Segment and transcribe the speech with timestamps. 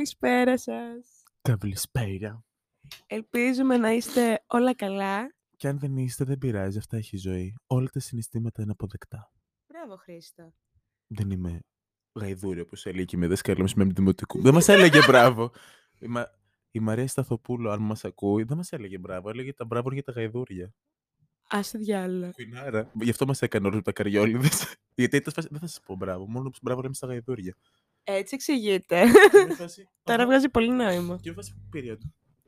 [0.00, 1.22] Καλησπέρα σας.
[1.42, 2.44] Καλησπέρα.
[3.06, 5.34] Ελπίζουμε να είστε όλα καλά.
[5.56, 7.54] Και αν δεν είστε, δεν πειράζει, αυτά έχει η ζωή.
[7.66, 9.32] Όλα τα συναισθήματα είναι αποδεκτά.
[9.66, 10.54] Μπράβο, Χρήστο.
[11.06, 11.60] Δεν είμαι
[12.12, 14.40] γαϊδούρη, όπως έλεγε και με δασκάλα με δημοτικού.
[14.40, 15.52] δεν μας έλεγε μπράβο.
[15.98, 16.30] Η, Μα...
[16.70, 19.30] η Μαρία Σταθοπούλου, αν μας ακούει, δεν μας έλεγε μπράβο.
[19.30, 20.74] Έλεγε τα μπράβο για τα γαϊδούρια.
[21.48, 22.32] Άσε διάλογο.
[22.32, 22.90] Κουινάρα.
[23.00, 24.74] Γι' αυτό μας έκανε όλους τα καριόλιδες.
[24.94, 26.26] Γιατί ήταν φάση, δεν θα σας πω μπράβο.
[26.26, 27.56] Μόνο μπράβο λέμε στα γαϊδούρια.
[28.04, 29.04] Έτσι εξηγείται.
[29.30, 30.26] Και είμαι φάση, Τώρα «Αχα».
[30.30, 31.16] βγάζει πολύ νόημα.
[31.22, 31.98] Και είμαι φάση, period.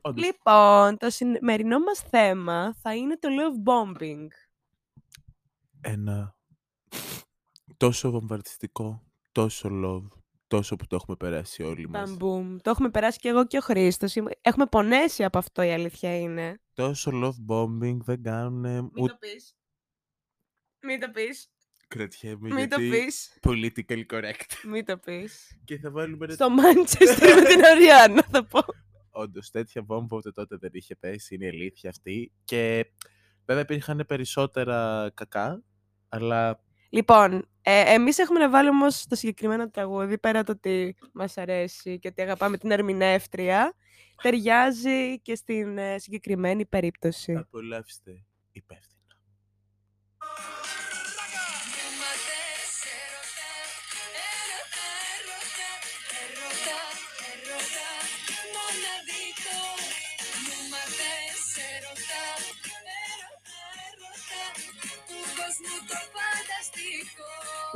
[0.01, 0.25] Όντως.
[0.25, 4.27] Λοιπόν, το σημερινό μας θέμα θα είναι το love bombing.
[5.81, 6.35] Ένα
[7.77, 10.07] τόσο βομβαρδιστικό, τόσο love,
[10.47, 12.09] τόσο που το έχουμε περάσει όλοι μας.
[12.09, 12.57] Μπαμπούμ.
[12.57, 14.15] Το έχουμε περάσει και εγώ και ο Χρήστος.
[14.15, 16.61] Είμαι- Έχουμε πονέσει από αυτό η αλήθεια είναι.
[16.73, 19.55] Τόσο love bombing δεν κάνουν Μην ούτε το πεις.
[20.85, 21.47] Μην το πεις.
[21.97, 23.39] Κρατιέμαι Μην το γιατί πεις.
[23.47, 24.51] political correct.
[24.63, 25.57] Μην το πεις.
[25.65, 26.33] Και θα βάλουμε ένα...
[26.33, 28.59] Στο Μάντσεστερ με την Αριάννα θα πω.
[29.11, 32.31] Όντως, τέτοια βόμβα ούτε τότε δεν είχε πέσει, είναι η αλήθεια αυτή.
[32.43, 32.85] Και
[33.45, 35.63] βέβαια υπήρχαν περισσότερα κακά,
[36.09, 41.37] αλλά Λοιπόν, ε, εμείς έχουμε να βάλουμε όμως το συγκεκριμένο τραγούδι, πέρα το ότι μας
[41.37, 43.75] αρέσει και ότι αγαπάμε την ερμηνεύτρια,
[44.21, 47.35] ταιριάζει και στην ε, συγκεκριμένη περίπτωση.
[47.35, 48.25] απολαύστε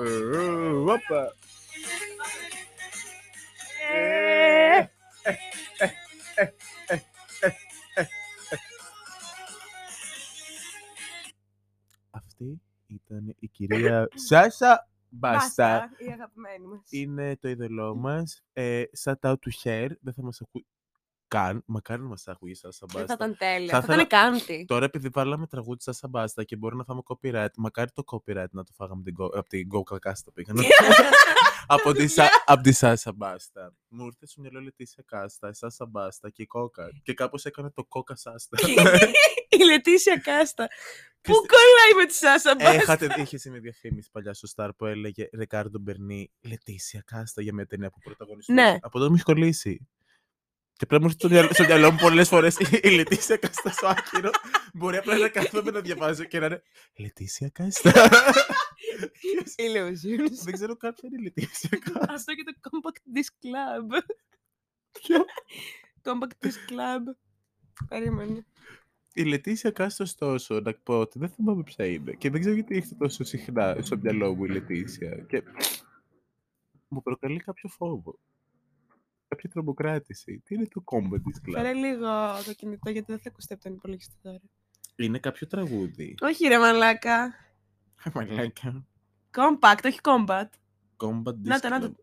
[0.06, 0.94] υπεύθυνα.
[0.94, 1.34] Όπα.
[3.92, 4.86] Ε,
[12.10, 15.90] Αυτή ήταν η κυρία Σάσα Μπάστα.
[15.98, 16.82] η αγαπημένη μας.
[16.90, 18.42] Είναι το είδωλό μας.
[18.54, 19.90] Ε, shout out to her.
[20.02, 20.66] Δεν θα μας ακούει
[21.28, 21.64] καν.
[21.66, 23.14] Μακάρι να μας ακούει η Σάσα Δεν θα Μπάστα.
[23.14, 23.70] ήταν τέλεια.
[23.72, 24.66] Θα Θα ήταν κάντι.
[24.68, 28.64] Τώρα επειδή βάλαμε τραγούδι Σάσα Μπάστα και μπορεί να φάμε copyright, μακάρι το copyright να
[28.64, 30.54] το φάγαμε την Go- από την Go Κακάστα πήγα.
[31.68, 33.74] από, τη, Σα- από τη Σάσα Μπάστα.
[33.88, 36.90] Μου ήρθε στο μυαλό Λετήσια Κάστα, η Σάσα Μπάστα και η Κόκα.
[37.04, 38.58] Και κάπως έκανα το Κόκα Σάστα.
[39.50, 40.68] η Λετήσια Κάστα.
[41.22, 42.74] Πού Πιστε- κολλάει με τη Σάσα Μπάστα.
[42.74, 47.66] Έχατε, είχε μια διαφήμιση παλιά στο Star που έλεγε Ρεκάρντο Μπερνί, Λετήσια Κάστα για μια
[47.66, 48.62] ταινία που πρωταγωνιστούσε.
[48.62, 48.78] Ναι.
[48.82, 49.88] Από τότε μου έχει κολλήσει.
[50.78, 53.70] Και πρέπει να μου έρθει στο μυαλό- στο μυαλό μου πολλές φορές η Λετήσια Κάστα
[53.72, 54.32] στο άκυρος.
[54.74, 56.62] Μπορεί απλά να κάθομαι να διαβάζω και να είναι
[56.98, 57.92] Λετήσια Κάστα.
[59.58, 60.38] Illusions.
[60.44, 62.14] Δεν ξέρω καν ποια είναι η Λετήσια Κάστα.
[62.14, 64.02] Αυτό και το Compact Disc Club.
[64.92, 65.26] Ποιο;
[66.04, 67.16] Compact Disc Club.
[67.88, 68.46] Περίμενε.
[69.14, 72.12] Η Λετήσια Κάστα, ωστόσο, να πω ότι δεν θυμάμαι ποια είναι.
[72.14, 75.16] Και δεν ξέρω γιατί έχετε τόσο συχνά στο μυαλό μου η Λετήσια.
[75.30, 75.44] Και
[76.88, 78.20] μου προκαλεί κάποιο φόβο.
[79.28, 80.42] Κάποια τρομοκράτηση.
[80.46, 81.54] Τι είναι το Combat Disc Club.
[81.54, 82.08] Φέρε λίγο
[82.46, 84.40] το κινητό γιατί δεν θα ακουστεί από τον υπολογιστή τώρα.
[84.96, 86.16] Είναι κάποιο τραγούδι.
[86.22, 87.34] Όχι ρε μαλάκα.
[88.14, 88.86] Μαλάκα.
[89.36, 90.48] Compact, όχι combat.
[90.98, 91.86] Combat Disc Να το, να το.
[91.88, 91.96] Club.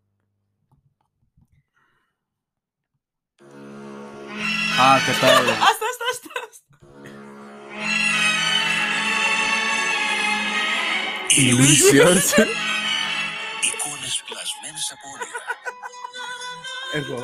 [4.80, 5.52] Α, κατάλαβα.
[5.68, 6.30] Άστα, άστα, άστα.
[6.48, 6.78] άστα.
[11.40, 12.28] Illusions.
[13.68, 15.40] Εικόνες πλασμένες από όνειρα.
[16.94, 17.18] Εγώ.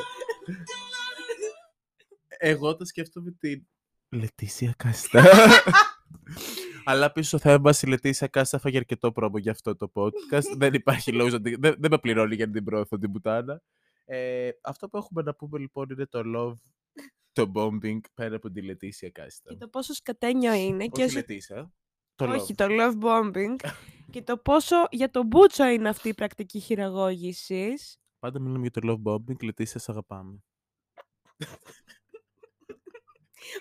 [2.27, 3.67] Εγώ το σκέφτομαι την
[4.09, 5.23] Λετήσια Κάστα.
[6.85, 10.55] Αλλά πίσω θα έβασε η Λετήσια Κάστα, φάγε αρκετό πρόμο για αυτό το podcast.
[10.57, 11.55] δεν υπάρχει λόγος να την...
[11.59, 13.61] δεν, δεν με πληρώνει για να την προωθώ την πουτάνα.
[14.05, 16.71] Ε, αυτό που έχουμε να πούμε λοιπόν είναι το love,
[17.31, 19.49] το bombing πέρα από τη Λετήσια Κάστα.
[19.49, 21.15] Και το πόσο σκατένιο είναι και Όχι όσο...
[21.15, 21.73] Λετήσια.
[22.15, 22.55] Το Όχι, love.
[22.55, 23.55] το love bombing.
[24.11, 28.00] και το πόσο για τον Μπούτσο είναι αυτή η πρακτική χειραγώγησης.
[28.21, 30.43] Πάντα μιλάμε για το love bombing, Λετήσια, σε αγαπάμε.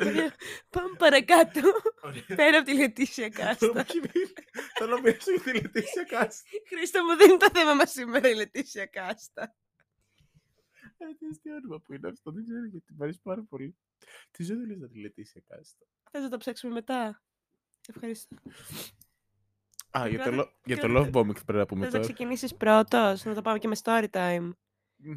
[0.00, 0.34] Ωραία,
[0.70, 1.60] Πάμε παρακάτω.
[2.26, 3.84] Πέρα από τη Λετήσια Κάστα.
[4.78, 6.48] Θέλω να μιλήσω για τη Λετήσια Κάστα.
[6.68, 9.56] Χρήστο μου, δεν είναι το θέμα μας σήμερα η Λετήσια Κάστα.
[10.96, 13.76] Ε, τι αστείο όνομα που είναι αυτό, δεν ξέρω γιατί μου αρέσει πάρα πολύ.
[14.30, 17.22] Τι ζωή λες να τη Λετήσια Κάστα; Θες να το ψάξουμε μετά;
[17.88, 18.36] Ευχαριστώ.
[19.98, 22.00] Α, για το, Κράτα- lo- για το κράτα- love bombing πρέπει να πούμε Θες να
[22.00, 22.12] τώρα.
[22.12, 24.50] ξεκινήσεις πρώτος, να το πάμε και με story time.
[24.96, 25.12] Μμ.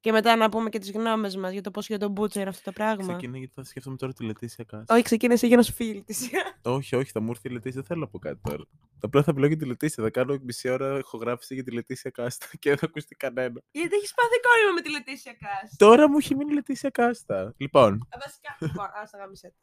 [0.00, 2.48] Και μετά να πούμε και τις γνώμες μας για το πώς για τον Μπούτσο είναι
[2.48, 3.12] αυτό το πράγμα.
[3.12, 4.94] Ξεκινά γιατί θα σκέφτομαι τώρα τη Λετήσια Κάστα.
[4.94, 6.58] Όχι, ξεκίνησε για να σου φύγει η Λετήσια.
[6.62, 8.64] όχι, όχι, θα μου έρθει η Λετήσια, δεν θέλω να πω κάτι τώρα.
[9.00, 12.46] Απλά θα μιλάω για τη Λετήσια, θα κάνω μισή ώρα ηχογράφηση για τη Λετήσια Κάστα
[12.58, 13.62] και δεν θα ακουστεί κανένα.
[13.70, 15.76] Γιατί έχεις πάθει κόλλημα με τη Λετήσια Κάστα.
[15.76, 17.54] Τώρα μου έχει μείνει η Λετήσια Κάστα.
[17.56, 19.54] Λοιπόν, Α, Βασικά, λοιπόν, ας τα γάμισε.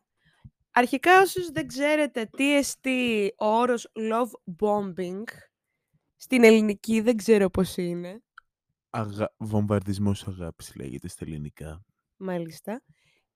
[0.75, 5.24] Αρχικά, όσους δεν ξέρετε τι εστί ο όρος love bombing,
[6.16, 8.22] στην ελληνική δεν ξέρω πώς είναι.
[8.90, 9.34] Αγα...
[9.38, 11.86] Βομβαρδισμός αγάπης λέγεται στα ελληνικά.
[12.18, 12.81] Μάλιστα.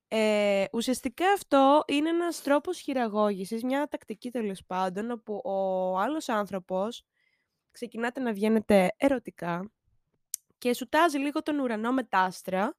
[0.07, 7.03] Ε, ουσιαστικά αυτό είναι ένας τρόπος χειραγώγησης, μια τακτική τέλος πάντων, όπου ο άλλος άνθρωπος
[7.71, 9.71] ξεκινάτε να βγαίνετε ερωτικά
[10.57, 12.77] και σου τάζει λίγο τον ουρανό με τα άστρα.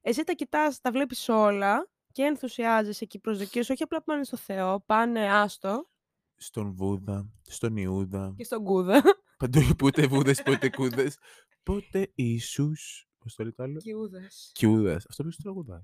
[0.00, 4.36] Εσύ τα κοιτάς, τα βλέπεις όλα και ενθουσιάζεσαι και οι προσδοκίες όχι απλά πάνε στο
[4.36, 5.88] Θεό, πάνε άστο
[6.36, 9.02] Στον Βούδα, στον Ιούδα, και στον Κούδα.
[9.38, 11.18] παντού ούτε Βούδες, πότε Κούδες,
[11.62, 13.08] πότε Ιησούς.
[13.18, 14.50] Πώς το λέει το άλλο; Κιούδας.
[14.54, 15.06] Κιούδας.
[15.08, 15.80] Αυτό ποιος το τραγουδάει;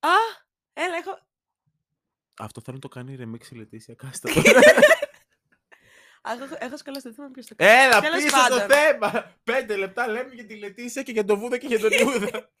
[0.00, 0.16] Α,
[0.72, 1.18] έλα, έχω...
[2.38, 4.30] Αυτό θέλω να το κάνει remix η Λετήσια Κάστα.
[6.28, 7.70] Α, έχω, έχω σκαλώσει, δεν θυμάμαι ποιος το κάνει.
[7.82, 8.68] Έλα, Τέλος πίσω στο πάντων.
[8.68, 9.34] θέμα!
[9.44, 12.30] Πέντε λεπτά λέμε για τη Λετήσια και για τον Βούδα και για τον Ιούδα.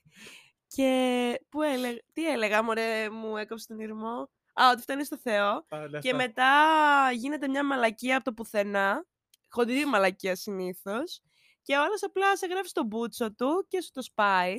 [0.74, 4.30] Και που έλεγα, τι έλεγα, μωρέ, μου έκοψε τον ήρμο.
[4.60, 5.66] Α, ότι φτάνει στο Θεό.
[5.68, 6.16] Α, ναι, Και αυτά.
[6.16, 6.52] μετά
[7.12, 9.06] γίνεται μια μαλακία από το πουθενά.
[9.48, 11.20] Χοντρή μαλακία συνήθως.
[11.62, 14.54] Και ο άλλος απλά σε γράφει στο μπούτσο του και σου το σπάει.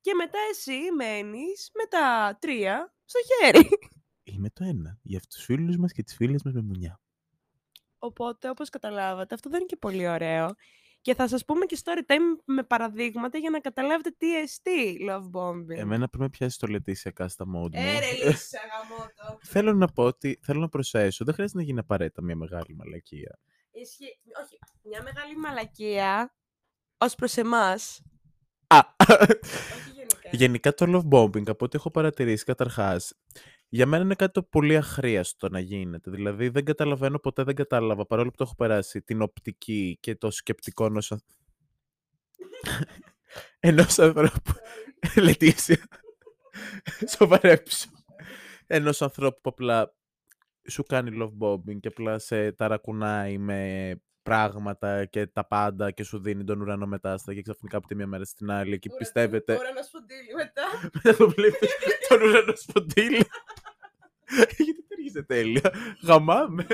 [0.00, 3.68] Και μετά εσύ μένεις με τα τρία στο χέρι.
[4.22, 4.98] Είμαι το ένα.
[5.02, 7.00] Για τους φίλους μας και τις φίλες μας με μουνιά.
[7.98, 10.54] Οπότε, όπως καταλάβατε, αυτό δεν είναι και πολύ ωραίο.
[11.04, 15.30] Και θα σας πούμε και story time με παραδείγματα για να καταλάβετε τι εστί love
[15.32, 15.76] bombing.
[15.76, 17.70] Εμένα πρέπει να πιάσεις το Λετήσια Κάστα mode μου.
[17.72, 19.38] Ε, ρε, λύσσα, γαμώτο.
[19.52, 21.24] Θέλω να πω ότι θέλω να προσθέσω.
[21.24, 23.38] Δεν χρειάζεται να γίνει απαραίτητα μια μεγάλη μαλακία.
[23.70, 24.18] Ισχύει.
[24.42, 26.34] Όχι, μια μεγάλη μαλακία
[26.98, 28.02] ως προς εμάς.
[28.66, 30.28] Α, Όχι γενικά.
[30.30, 33.14] Γενικά το love bombing, από ό,τι έχω παρατηρήσει καταρχάς,
[33.74, 36.10] για μένα είναι κάτι το πολύ αχρίαστο να γίνεται.
[36.10, 40.30] Δηλαδή δεν καταλαβαίνω, ποτέ δεν κατάλαβα, παρόλο που το έχω περάσει, την οπτική και το
[40.30, 41.22] σκεπτικό ενός, αν-
[43.60, 44.52] ενός ανθρώπου.
[45.24, 45.88] Λετήσια.
[47.16, 47.90] Σοβαρέψου.
[48.66, 49.94] Ενός ανθρώπου που απλά
[50.68, 56.18] σου κάνει love bombing και απλά σε ταρακουνάει με πράγματα και τα πάντα και σου
[56.20, 59.72] δίνει τον ουρανό μετάστα και ξαφνικά από τη μία μέρα στην άλλη και πιστεύετε Τώρα
[59.72, 60.62] να σποντήλει μετά.
[60.92, 61.68] μετά το βλέπεις
[62.08, 63.26] τον ουρανό σποντήλι.
[64.64, 65.72] Γιατί ταιριάζει τέλεια.
[66.02, 66.66] Γαμάμε.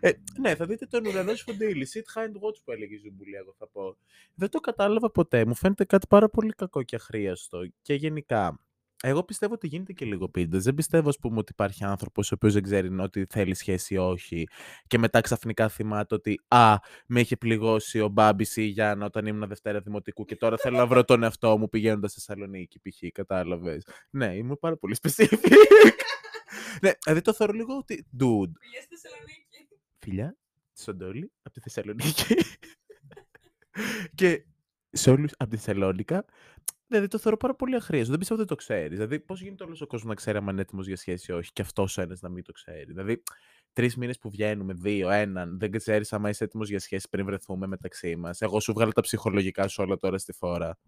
[0.00, 0.10] ε,
[0.40, 1.86] ναι, θα δείτε τον ουρανό σφοντύλι.
[1.94, 3.96] Sit high and watch που έλεγε η Ζουμπουλή, εγώ θα πω.
[4.34, 5.44] Δεν το κατάλαβα ποτέ.
[5.44, 7.58] Μου φαίνεται κάτι πάρα πολύ κακό και αχρείαστο.
[7.82, 8.60] Και γενικά,
[9.04, 10.62] εγώ πιστεύω ότι γίνεται και λίγο επίτηδες.
[10.64, 13.96] Δεν πιστεύω, ας πούμε, ότι υπάρχει άνθρωπος ο οποίος δεν ξέρει ότι θέλει σχέση ή
[13.98, 14.48] όχι.
[14.86, 16.76] Και μετά ξαφνικά θυμάται ότι Α,
[17.06, 20.76] με είχε πληγώσει ο Μπάμπης ή η Γιάννα όταν ήμουν Δευτέρα Δημοτικού και τώρα θέλω
[20.76, 22.98] να βρω τον εαυτό μου πηγαίνοντας στη Θεσσαλονίκη, π.χ.
[23.12, 23.86] Κατάλαβες.
[24.10, 25.50] Ναι, ήμουν πάρα πολύ specific.
[26.82, 28.06] ναι, δηλαδή το θεωρώ λίγο ότι.
[28.12, 29.68] Dude, Πήγε στη Θεσσαλονίκη.
[29.98, 30.36] φιλιά,
[30.78, 32.34] Σοντόλη, από τη Θεσσαλονίκη.
[34.14, 34.44] και
[34.92, 36.24] σε όλους από τη Θεσσαλόνικα.
[36.92, 38.10] Δηλαδή το θεωρώ πάρα πολύ αχρίαστο.
[38.10, 38.90] Δεν πιστεύω ότι το ξέρεις.
[38.90, 41.52] Δηλαδή, πώς γίνεται όλος ο κόσμος να ξέρει αν είναι έτοιμος για σχέση ή όχι,
[41.52, 42.84] και αυτός ο ένας να μην το ξέρει.
[42.84, 43.22] Δηλαδή,
[43.72, 47.66] τρεις μήνες που βγαίνουμε, δύο, έναν, δεν ξέρεις αν είσαι έτοιμος για σχέση πριν βρεθούμε
[47.66, 48.40] μεταξύ μας.
[48.40, 50.78] Εγώ σου βγάλα τα ψυχολογικά σου όλα τώρα στη φόρα.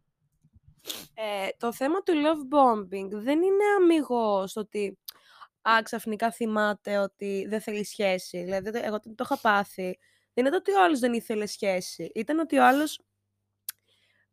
[1.14, 4.98] Ε, το θέμα του love bombing δεν είναι αμυγός στο ότι
[5.62, 8.42] α, ξαφνικά θυμάται ότι δεν θέλει σχέση.
[8.42, 9.98] Δηλαδή, το- εγώ το, το είχα πάθει.
[10.34, 12.10] Δεν ήταν ότι ο άλλος δεν ήθελε σχέση.
[12.14, 13.00] Ήταν ότι ο άλλος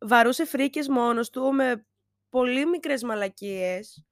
[0.06, 1.86] βαρούσε φρίκες μόνος του με
[2.28, 4.04] πολύ μικρές μαλακίες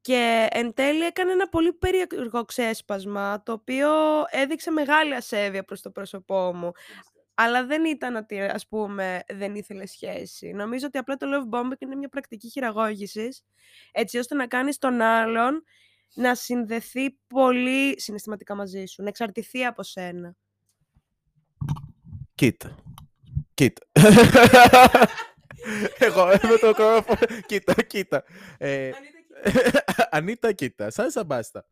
[0.00, 3.90] και εν τέλει έκανε ένα πολύ περίεργο ξέσπασμα το οποίο
[4.30, 6.72] έδειξε μεγάλη ασέβεια προς το πρόσωπό μου.
[7.34, 10.52] Αλλά δεν ήταν ότι, ας πούμε, δεν ήθελε σχέση.
[10.52, 13.44] Νομίζω ότι απλά το love bombing είναι μια πρακτική χειραγώγησης,
[13.92, 15.64] έτσι ώστε να κάνεις τον άλλον
[16.14, 20.36] να συνδεθεί πολύ συναισθηματικά μαζί σου, να εξαρτηθεί από σένα.
[22.34, 22.76] Κοίτα.
[23.54, 23.86] Κοίτα.
[25.98, 27.18] Εγώ με το μικρόφωνο.
[27.46, 28.24] Κοίτα, κοίτα.
[28.58, 28.90] Ε,
[30.10, 31.66] Ανίτα, κοίτα, σαν σαμπάστα.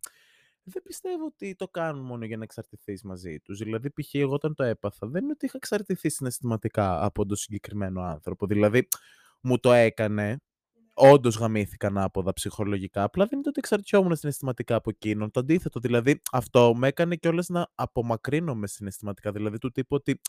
[0.70, 3.58] Δεν πιστεύω ότι το κάνουν μόνο για να εξαρτηθείς μαζί τους.
[3.58, 4.14] Δηλαδή, π.χ.
[4.14, 8.46] εγώ όταν το έπαθα, δεν είναι ότι είχα εξαρτηθεί συναισθηματικά από τον συγκεκριμένο άνθρωπο.
[8.46, 8.88] Δηλαδή,
[9.40, 10.40] μου το έκανε,
[10.94, 13.02] όντως γαμήθηκα ανάποδα ψυχολογικά.
[13.02, 15.30] Απλά δεν είναι ότι εξαρτιόμουν συναισθηματικά από εκείνον.
[15.30, 19.32] Το αντίθετο, δηλαδή, αυτό με έκανε κιόλας να απομακρύνομαι συναισθηματικά.
[19.32, 20.20] Δηλαδή, του τύπου ότι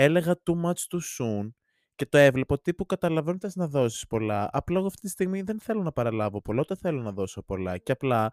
[0.00, 1.48] έλεγα too much too soon
[1.94, 4.48] και το έβλεπα ότι τύπου καταλαβαίνω ότι θες να δώσεις πολλά.
[4.52, 7.78] Απλά εγώ αυτή τη στιγμή δεν θέλω να παραλάβω πολλά, ούτε θέλω να δώσω πολλά.
[7.78, 8.32] Και απλά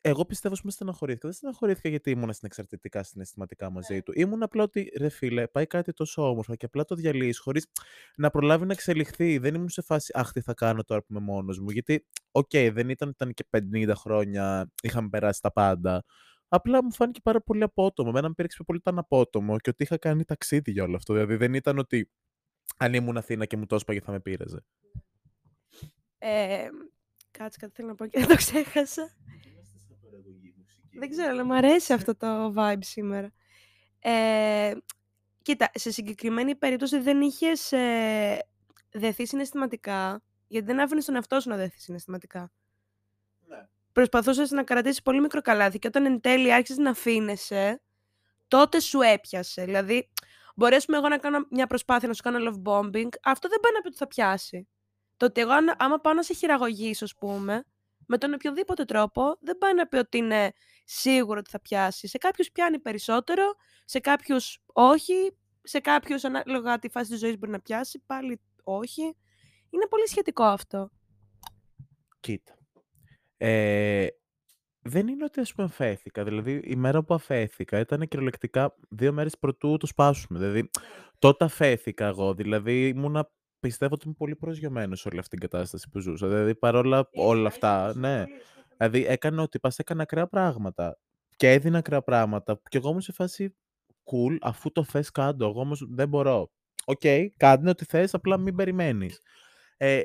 [0.00, 1.28] εγώ πιστεύω ότι στεναχωρήθηκα.
[1.28, 4.12] Δεν στεναχωρήθηκα γιατί ήμουν συνεξαρτητικά συναισθηματικά μαζί του.
[4.14, 7.66] Ήμουν απλά ότι ρε φίλε, πάει κάτι τόσο όμορφα και απλά το διαλύεις χωρίς
[8.16, 9.38] να προλάβει να εξελιχθεί.
[9.38, 11.70] Δεν ήμουν σε φάση Αχ, τι θα κάνω τώρα που είμαι μόνος μου.
[11.70, 16.04] Γιατί, οκ, δεν ήταν, ήταν και 50 χρόνια, είχαμε περάσει τα πάντα.
[16.52, 18.08] Απλά μου φάνηκε πάρα πολύ απότομο.
[18.10, 21.12] Εμένα με πείραξε πιο πολύ ήταν απότομο και ότι είχα κάνει ταξίδι για όλο αυτό.
[21.12, 22.10] Δηλαδή δεν ήταν ότι
[22.76, 24.64] αν ήμουν Αθήνα και μου το έσπαγε θα με πείραζε.
[26.18, 26.68] Ε,
[27.30, 29.16] κάτσε κάτι θέλω να πω και δεν το ξέχασα.
[30.92, 33.32] Δεν ξέρω, αλλά μου αρέσει αυτό το vibe σήμερα.
[33.98, 34.72] Ε,
[35.42, 38.38] Κοίτα, σε συγκεκριμένη περίπτωση δεν είχες ε,
[38.90, 42.52] δεθεί συναισθηματικά, γιατί δεν άφηνες τον εαυτό σου να δεθεί συναισθηματικά.
[43.92, 44.06] Ναι.
[44.06, 47.82] Προσπαθούσες να κρατήσεις πολύ μικρό καλάθι και όταν εν τέλει άρχισες να αφήνεσαι,
[48.48, 49.64] τότε σου έπιασε.
[49.64, 50.10] Δηλαδή,
[50.56, 53.60] μπορεί ας πούμε, εγώ να κάνω μια προσπάθεια να σου κάνω love bombing, αυτό δεν
[53.60, 54.68] πάει να πει ότι θα πιάσει.
[55.16, 57.64] Το ότι εγώ, αν- άμα πάω να σε χειραγωγήσω, ας πούμε,
[58.06, 60.52] με τον οποιοδήποτε τρόπο, δεν πάει να πει ότι είναι
[60.84, 62.08] σίγουρο ότι θα πιάσει.
[62.08, 63.54] Σε κάποιους πιάνει περισσότερο,
[63.84, 69.02] σε κάποιους όχι, σε κάποιους ανάλογα τη φάση της ζωής μπορεί να πιάσει, πάλι όχι.
[69.70, 70.90] Είναι πολύ σχετικό αυτό.
[72.20, 72.58] Κοίτα.
[73.42, 74.06] Ε,
[74.82, 76.24] δεν είναι ότι ας πούμε αφέθηκα.
[76.24, 80.38] Δηλαδή η μέρα που αφέθηκα ήταν κυριολεκτικά δύο μέρες πρωτού το σπάσουμε.
[80.38, 80.70] Δηλαδή
[81.18, 82.34] τότε αφέθηκα εγώ.
[82.34, 83.30] Δηλαδή ήμουνα,
[83.60, 86.28] πιστεύω ότι είμαι πολύ προσγειωμένος σε όλη αυτή την κατάσταση που ζούσα.
[86.28, 88.24] Δηλαδή παρόλα όλα αυτά, ναι.
[88.76, 90.98] Δηλαδή έκανε ότι πας έκανε ακραία πράγματα.
[91.36, 92.60] Και έδινα ακραία πράγματα.
[92.68, 93.56] Και εγώ ήμουν σε φάση
[94.04, 95.46] cool, αφού το θες κάντο.
[95.46, 96.50] Εγώ όμως δεν μπορώ.
[96.84, 97.02] Οκ,
[97.36, 99.20] κάνε ό,τι θες, απλά μην περιμένεις.
[99.76, 100.02] Ε,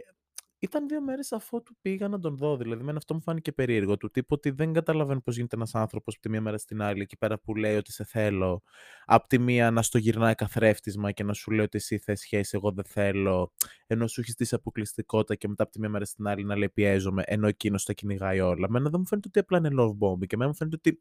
[0.66, 2.58] ήταν δύο μέρες αφού του πήγα να τον δω.
[2.58, 3.98] Δηλαδή, με αυτό μου φάνηκε περίεργο.
[3.98, 7.02] Του τύπου ότι δεν καταλαβαίνω πώς γίνεται ένας άνθρωπος από τη μία μέρα στην άλλη,
[7.02, 8.64] εκεί πέρα που λέει ότι σε θέλω.
[9.06, 12.52] Απ' τη μία να στο γυρνάει καθρέφτισμα και να σου λέει ότι εσύ θες σχέση,
[12.54, 13.54] εγώ δεν θέλω.
[13.88, 16.70] Ενώ σου έχεις στήσει αποκλειστικότητα και μετά από τη μία μέρα στην άλλη να λέει
[16.70, 18.70] πιέζομαι, ενώ εκείνος τα κυνηγάει όλα.
[18.70, 20.28] Μένα δεν μου φαίνεται ότι απλά είναι love bombing.
[20.28, 21.00] Και εμένα μου φαίνεται ότι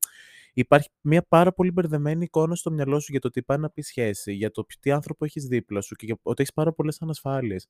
[0.55, 3.83] υπάρχει μια πάρα πολύ μπερδεμένη εικόνα στο μυαλό σου για το τι πάει να πει
[3.83, 7.69] σχέση, για το τι άνθρωπο έχεις δίπλα σου και για ότι έχεις πάρα πολλές ανασφάλειες.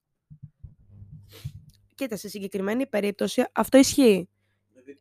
[1.95, 4.29] Κοίτα, σε συγκεκριμένη περίπτωση αυτό ισχύει.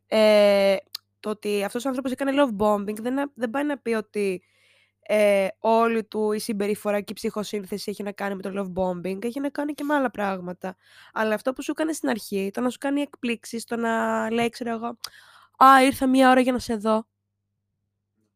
[0.06, 0.76] Ε,
[1.20, 4.42] το ότι αυτός ο άνθρωπος έκανε love bombing δεν, δεν πάει να πει ότι
[5.06, 9.24] ε, όλη του η συμπεριφορά και η ψυχοσύνθεση έχει να κάνει με το love bombing,
[9.24, 10.76] έχει να κάνει και με άλλα πράγματα.
[11.12, 14.48] Αλλά αυτό που σου έκανε στην αρχή, το να σου κάνει εκπλήξεις, το να λέει,
[14.48, 14.96] ξέρω εγώ,
[15.56, 17.06] «Α, ήρθα μία ώρα για να σε δω»,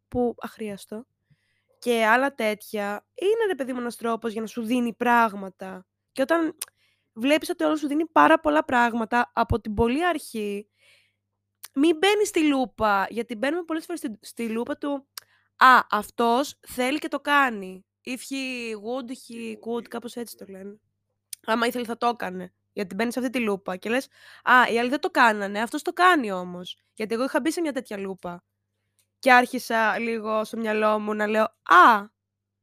[0.08, 1.06] που αχρίαστο.
[1.78, 5.86] Και άλλα τέτοια, είναι ρε παιδί μου ένας τρόπος για να σου δίνει πράγματα.
[6.12, 6.56] Και όταν
[7.20, 10.68] βλέπεις ότι όλο σου δίνει πάρα πολλά πράγματα από την πολύ αρχή,
[11.74, 15.08] μην μπαίνει στη λούπα, γιατί μπαίνουμε πολλές φορές στη, στη λούπα του
[15.56, 17.82] «Α, αυτός θέλει και το κάνει».
[18.04, 20.80] If he would, he could, κάπως έτσι το λένε.
[21.46, 22.52] Άμα ήθελε θα το έκανε.
[22.72, 24.08] Γιατί μπαίνει σε αυτή τη λούπα και λες
[24.42, 26.78] «Α, οι άλλοι δεν το κάνανε, αυτός το κάνει όμως».
[26.94, 28.44] Γιατί εγώ είχα μπει σε μια τέτοια λούπα.
[29.18, 32.08] Και άρχισα λίγο στο μυαλό μου να λέω «Α,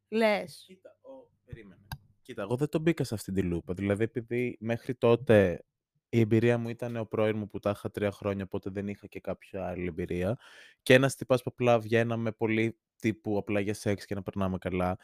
[0.07, 0.63] λες».
[0.67, 1.11] Κοίτα, ο...
[1.45, 1.81] περίμενε.
[2.25, 3.73] Κοίτα, εγώ δεν τον μπήκα σε αυτήν τη λούπα.
[3.73, 5.65] Δηλαδή, επειδή μέχρι τότε
[6.09, 9.07] η εμπειρία μου ήταν ο πρώην μου που τα είχα τρία χρόνια, οπότε δεν είχα
[9.07, 10.37] και κάποια άλλη εμπειρία.
[10.81, 14.97] Και ένας τυπάς που απλά βγαίναμε πολύ τύπου απλά για σεξ και να περνάμε καλά.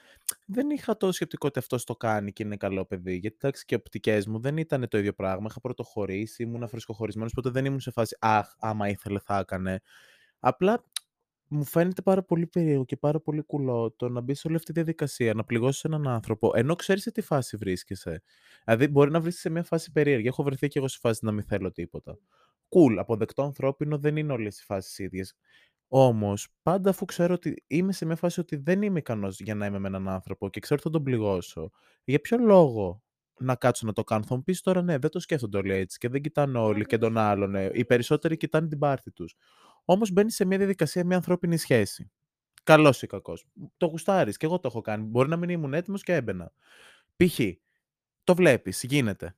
[0.46, 3.16] Δεν είχα το σκεπτικό ότι αυτός το κάνει και είναι καλό παιδί.
[3.16, 5.48] Γιατί εντάξει και οι οπτικές μου δεν ήταν το ίδιο πράγμα.
[5.50, 9.82] Είχα πρωτοχωρήσει, ήμουν φρεσκοχωρισμένος, οπότε δεν ήμουν σε φάση Αχ, άμα ήθελε θα έκανε.
[10.40, 10.84] Απλά
[11.52, 14.68] μου φαίνεται πάρα πολύ περίεργο και πάρα πολύ κουλό το να μπει σε όλη αυτή
[14.74, 18.22] τη διαδικασία, να πληγώσεις έναν άνθρωπο, ενώ ξέρεις σε τι φάση βρίσκεσαι.
[18.66, 20.28] Δηλαδή, μπορεί να βρίσκεσαι σε μια φάση περίεργη.
[20.28, 22.18] Έχω βρεθεί και εγώ σε φάση να μην θέλω τίποτα.
[22.70, 25.34] Κουλ, αποδεκτό ανθρώπινο δεν είναι όλες οι φάσεις ίδιες.
[25.88, 29.66] Όμως, πάντα αφού ξέρω ότι είμαι σε μια φάση ότι δεν είμαι ικανός για να
[29.66, 31.72] είμαι με έναν άνθρωπο και ξέρω ότι θα τον πληγώσω,
[32.04, 33.04] για ποιο λόγο
[33.40, 35.98] να κάτσω να το κάνω; Θα μου πεις τώρα, ναι, δεν το σκέφτονται όλοι έτσι
[35.98, 37.50] και δεν κοιτάνε όλοι και τον άλλον.
[37.52, 37.70] ναι.
[37.74, 39.36] Οι περισσότεροι κοιτάνε την πάρτη τους.
[39.92, 42.12] Όμως μπαίνεις σε μια διαδικασία, μια ανθρώπινη σχέση.
[42.64, 43.46] Καλός ή κακός.
[43.78, 45.04] Το γουστάρεις και εγώ το έχω κάνει.
[45.04, 46.52] Μπορεί να μην ήμουν έτοιμος και έμπαινα.
[47.16, 47.40] Π.χ.
[48.24, 49.36] το βλέπεις, γίνεται.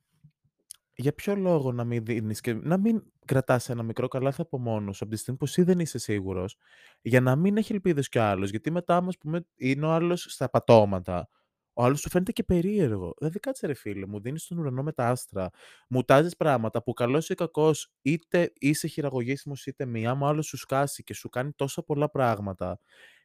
[0.94, 4.96] Για ποιο λόγο να μην δίνεις και να μην κρατάς ένα μικρό καλάθι από μόνος
[4.96, 6.56] σου από τη στιγμή που εσύ δεν είσαι σίγουρος,
[7.02, 10.50] για να μην έχει ελπίδες κι άλλος; Γιατί μετά, ας πούμε, είναι ο άλλος στα
[10.50, 11.28] πατώματα.
[11.74, 13.14] Ο άλλος σου φαίνεται και περίεργο.
[13.18, 15.50] Δηλαδή, κάτσε ρε φίλε, μου δίνεις τον ουρανό με τα άστρα.
[15.88, 20.46] Μου τάζεις πράγματα που καλός ή κακός, είτε είσαι χειραγωγήσιμος είτε μία, άμα ο άλλος
[20.46, 22.78] σου σκάσει και σου κάνει τόσα πολλά πράγματα.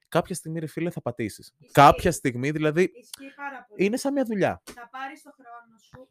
[0.07, 1.53] Κάποια στιγμή, ρε φίλε, θα πατήσεις.
[1.71, 3.85] Κάποια στιγμή, δηλαδή, Ισχύει πάρα πολύ.
[3.85, 4.61] είναι σαν μια δουλειά.
[4.63, 6.09] Θα πάρεις το χρόνο σου.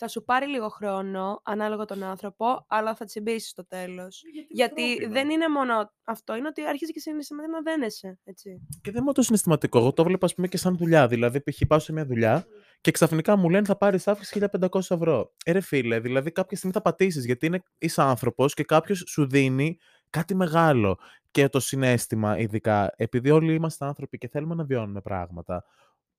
[0.00, 4.22] Θα σου πάρει λίγο χρόνο, ανάλογα τον άνθρωπο, αλλά θα τσιμπήσεις στο τέλος.
[4.48, 8.18] Γιατί δεν είναι μόνο αυτό, είναι ότι αρχίζει και συναισθηματικά να δένεσαι.
[8.24, 8.60] Έτσι.
[8.80, 9.78] Και δεν είμαι το συναισθηματικό.
[9.78, 11.06] Εγώ το βλέπω, ας πούμε, και σαν δουλειά.
[11.08, 11.58] Δηλαδή, π.χ.
[11.66, 12.46] πάω σε μια δουλειά
[12.80, 15.32] και ξαφνικά μου λένε θα πάρεις αύξηση 1500 ευρώ.
[15.44, 19.28] Ε, ρε φίλε, δηλαδή κάποια στιγμή θα πατήσεις γιατί είναι είσαι άνθρωπος και κάποιος σου
[19.28, 19.78] δίνει
[20.10, 20.98] κάτι μεγάλο.
[21.30, 25.64] Και το συνέστημα, ειδικά, επειδή όλοι είμαστε άνθρωποι και θέλουμε να βιώνουμε πράγματα,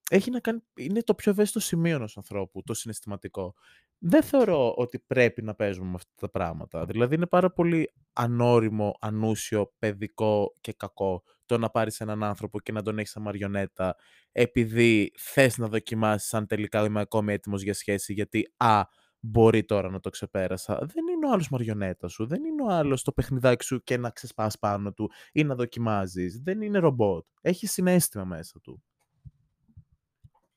[0.10, 3.54] έχει να κάνει, είναι το πιο ευαίσθητο σημείο ενός ανθρώπου, το συναισθηματικό.
[3.98, 6.86] Δεν θεωρώ ότι πρέπει να παίζουμε με αυτά τα πράγματα.
[6.86, 12.72] Δηλαδή είναι πάρα πολύ ανώριμο, ανούσιο, παιδικό και κακό το να πάρεις έναν άνθρωπο και
[12.72, 13.96] να τον έχεις σαν μαριονέτα
[14.32, 18.82] επειδή θες να δοκιμάσεις αν τελικά είμαι ακόμη έτοιμος για σχέση γιατί α,
[19.20, 20.76] μπορεί τώρα να το ξεπέρασα.
[20.94, 24.10] Δεν είναι ο άλλος μαριονέτα σου, δεν είναι ο άλλος το παιχνιδάκι σου και να
[24.10, 26.42] ξεσπάς πάνω του ή να δοκιμάζεις.
[26.44, 27.26] Δεν είναι ρομπότ.
[27.42, 28.84] Έχει συνέστημα μέσα του.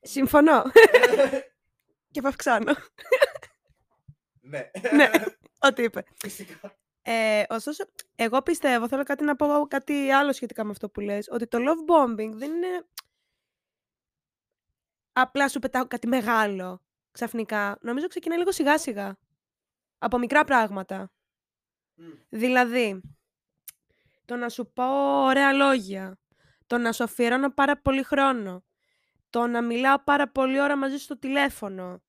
[0.02, 0.62] Συμφωνώ.
[2.10, 2.72] και θα αυξάνω.
[4.40, 4.70] ναι.
[4.92, 5.10] Ναι.
[5.58, 6.04] Ό,τι είπε.
[6.14, 6.76] Φυσικά.
[7.02, 11.28] Ε, ωστόσο, εγώ πιστεύω, θέλω κάτι να πω κάτι άλλο σχετικά με αυτό που λες,
[11.30, 12.86] ότι το love bombing δεν είναι
[15.12, 16.82] απλά σου πετάω κάτι μεγάλο
[17.12, 17.78] ξαφνικά.
[17.80, 19.16] Νομίζω ξεκινάει λίγο σιγά σιγά.
[19.98, 21.12] Από μικρά πράγματα.
[22.28, 23.00] Δηλαδή,
[24.24, 24.84] το να σου πω
[25.24, 26.18] ωραία λόγια,
[26.66, 28.64] το να σου αφιερώνω πάρα πολύ χρόνο,
[29.32, 32.02] το να μιλάω πάρα πολύ ώρα μαζί σου στο τηλέφωνο,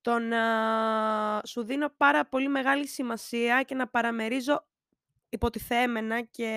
[0.00, 0.42] το να
[1.44, 4.66] σου δίνω πάρα πολύ μεγάλη σημασία και να παραμερίζω
[5.28, 6.48] υποτιθέμενα και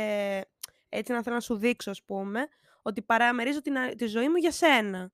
[0.89, 2.47] έτσι να θέλω να σου δείξω, ας πούμε,
[2.81, 5.11] ότι παραμερίζω την, α- τη ζωή μου για σένα.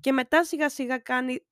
[0.00, 1.46] Και μετά σιγά σιγά κάνει,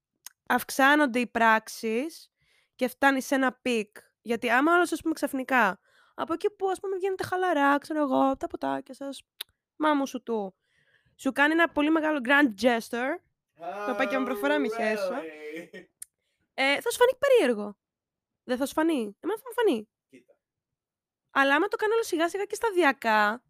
[0.48, 2.30] αυξάνονται οι πράξεις
[2.74, 3.96] και φτάνει σε ένα peak.
[4.22, 5.80] Γιατί άμα όλος, ας πούμε, ξαφνικά,
[6.14, 9.22] από εκεί που, ας πούμε, βγαίνετε χαλαρά, ξέρω εγώ, τα ποτάκια σας,
[9.76, 10.54] μάμου σου του,
[11.20, 13.18] σου κάνει ένα πολύ μεγάλο grand gesture,
[13.86, 15.12] Το πάει και με προφορά μη χέσω.
[16.54, 17.76] ε, θα σου φανεί περίεργο.
[18.44, 19.16] Δεν θα σου φανεί.
[19.20, 19.88] Εμένα θα μου φανεί.
[20.10, 20.32] Κοίτα.
[21.30, 23.42] Αλλά άμα το κάνω όλο σιγά σιγά και σταδιακά,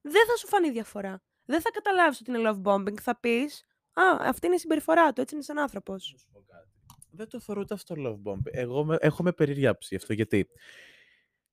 [0.00, 1.22] δεν θα σου φανεί διαφορά.
[1.44, 3.00] Δεν θα καταλάβεις ότι είναι love bombing.
[3.00, 6.10] Θα πεις, α, αυτή είναι η συμπεριφορά του, έτσι είναι σαν άνθρωπος.
[6.12, 6.68] Να σου πω κάτι.
[7.10, 8.40] Δεν το θεωρώ ούτε αυτό love bomb.
[8.44, 10.12] Εγώ με, έχω με περίεργη άποψη γι' αυτό.
[10.12, 10.48] Γιατί.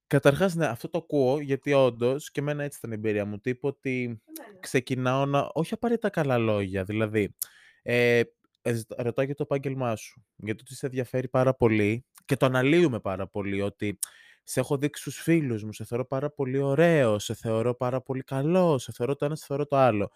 [0.08, 3.40] Καταρχάς, ναι, αυτό το ακούω, γιατί όντως και εμένα έτσι ήταν η εμπειρία μου.
[3.40, 4.22] Τύπου ότι
[4.60, 5.50] ξεκινάω να.
[5.54, 6.84] Όχι απαραίτητα καλά λόγια.
[6.84, 7.36] Δηλαδή,
[7.84, 8.22] ε,
[8.62, 10.26] ε, ζητά- ρωτάω για το επάγγελμά σου.
[10.36, 13.62] Γιατί ότι σε ενδιαφέρει πάρα πολύ και το αναλύουμε πάρα πολύ.
[13.62, 14.00] Ότι
[14.44, 18.24] σε έχω δείξει στους φίλους μου, σε θεωρώ πάρα πολύ ωραίο, σε θεωρώ πάρα πολύ
[18.24, 20.12] καλό, σε θεωρώ το ένα, σε θεωρώ το άλλο.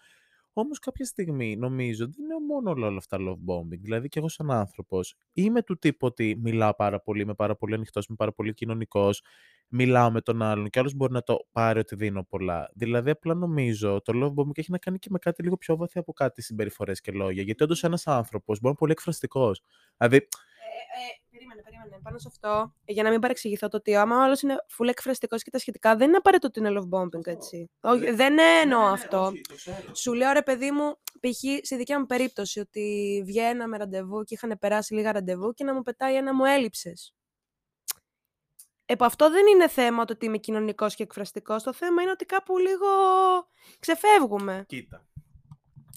[0.52, 3.78] Όμως κάποια στιγμή νομίζω δεν είναι μόνο όλα αυτά love bombing.
[3.80, 7.74] Δηλαδή και εγώ σαν άνθρωπος είμαι του τύπου ότι μιλάω πάρα πολύ, είμαι πάρα πολύ
[7.74, 9.22] ανοιχτός, είμαι πάρα πολύ κοινωνικός,
[9.68, 12.70] μιλάω με τον άλλον και άλλος μπορεί να το πάρει ότι δίνω πολλά.
[12.74, 15.98] Δηλαδή απλά νομίζω το love bombing έχει να κάνει και με κάτι λίγο πιο βαθύ
[15.98, 17.42] από κάτι συμπεριφορές και λόγια.
[17.42, 19.62] Γιατί όντως ένας άνθρωπος μπορεί να είναι πολύ εκφραστικός.
[19.98, 22.02] Δηλαδή, Ε, ε, περίμενε, περίμενε.
[22.02, 25.50] Πάνω σε αυτό, για να μην παρεξηγηθώ το ότι άμα όλο είναι full εκφραστικός και
[25.50, 27.70] τα σχετικά, δεν είναι απαραίτητο ότι είναι love bombing, έτσι.
[27.80, 29.32] Όχι, δεν εννοώ αυτό.
[29.92, 31.64] Σου λέω ρε παιδί μου, π.χ.
[31.64, 35.74] στη δικιά μου περίπτωση, ότι βγαίνα με ραντεβού και είχαν περάσει λίγα ραντεβού και να
[35.74, 37.14] μου πετάει ένα μου έλειψες.
[38.86, 41.62] Επ' αυτό δεν είναι θέμα το ότι είμαι κοινωνικός και εκφραστικός.
[41.62, 42.86] Το θέμα είναι ότι κάπου λίγο
[43.78, 44.64] ξεφεύγουμε.
[44.68, 45.06] Κοίτα.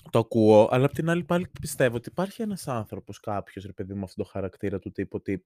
[0.10, 3.94] Το ακούω, αλλά απ' την άλλη πάλι πιστεύω ότι υπάρχει ένας άνθρωπος, κάποιος, ρε παιδί
[3.94, 5.46] μου, αυτόν τον χαρακτήρα του τύπου ότι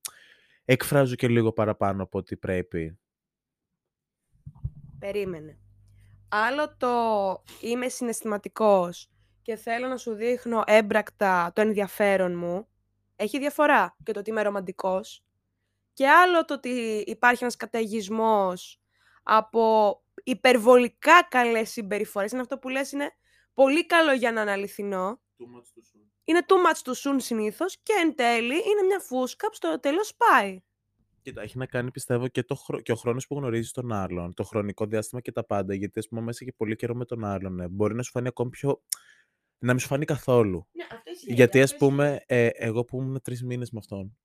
[0.65, 2.99] εκφράζω και λίγο παραπάνω από ό,τι πρέπει.
[4.99, 5.59] Περίμενε.
[6.29, 6.87] Άλλο το
[7.61, 9.09] είμαι συναισθηματικός
[9.41, 12.67] και θέλω να σου δείχνω έμπρακτα το ενδιαφέρον μου.
[13.15, 15.23] Έχει διαφορά και το ότι είμαι ρομαντικός.
[15.93, 18.81] Και άλλο το ότι υπάρχει ένας καταιγισμός
[19.23, 22.31] από υπερβολικά καλές συμπεριφορές.
[22.31, 23.11] Είναι αυτό που λες είναι
[23.61, 25.21] πολύ καλό για να είναι αληθινό.
[26.23, 30.13] Είναι too much to soon συνήθως και εν τέλει είναι μια φούσκα που στο τέλος
[30.17, 30.61] πάει.
[31.21, 32.81] Κοίτα, έχει να κάνει πιστεύω και, το χρο...
[32.81, 36.07] και ο χρόνος που γνωρίζεις τον άλλον, το χρονικό διάστημα και τα πάντα, γιατί ας
[36.07, 38.81] πούμε μέσα και πολύ καιρό με τον άλλον, ε, μπορεί να σου φανεί ακόμη πιο...
[39.57, 40.67] να μην σου φανεί καθόλου.
[40.71, 41.33] Ναι, αυτό ισχύει.
[41.33, 44.17] γιατί ας πούμε, ε, εγώ που ήμουν τρεις μήνες με αυτόν,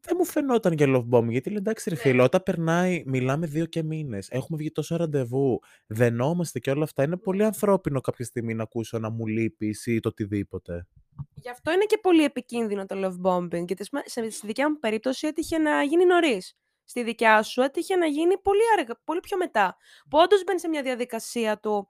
[0.00, 1.30] δεν μου φαινόταν για love bombing.
[1.30, 2.00] Γιατί λέει εντάξει, ρε Ναι.
[2.00, 4.28] φίλε, όταν περνάει, μιλάμε δύο και μήνες.
[4.30, 5.58] Έχουμε βγει τόσο ραντεβού.
[5.86, 7.02] Δενόμαστε και όλα αυτά.
[7.02, 10.86] Είναι πολύ ανθρώπινο κάποια στιγμή να ακούσω να μου λείπει ή το οτιδήποτε.
[11.34, 13.64] Γι' αυτό είναι και πολύ επικίνδυνο το love bombing.
[13.66, 16.54] Γιατί ας πούμε, σε- στη δικιά μου περίπτωση έτυχε να γίνει νωρίς.
[16.84, 19.76] Στη δικιά σου έτυχε να γίνει πολύ, αργα, πολύ πιο μετά.
[20.10, 21.88] Που όντως μπαίνει σε μια διαδικασία του.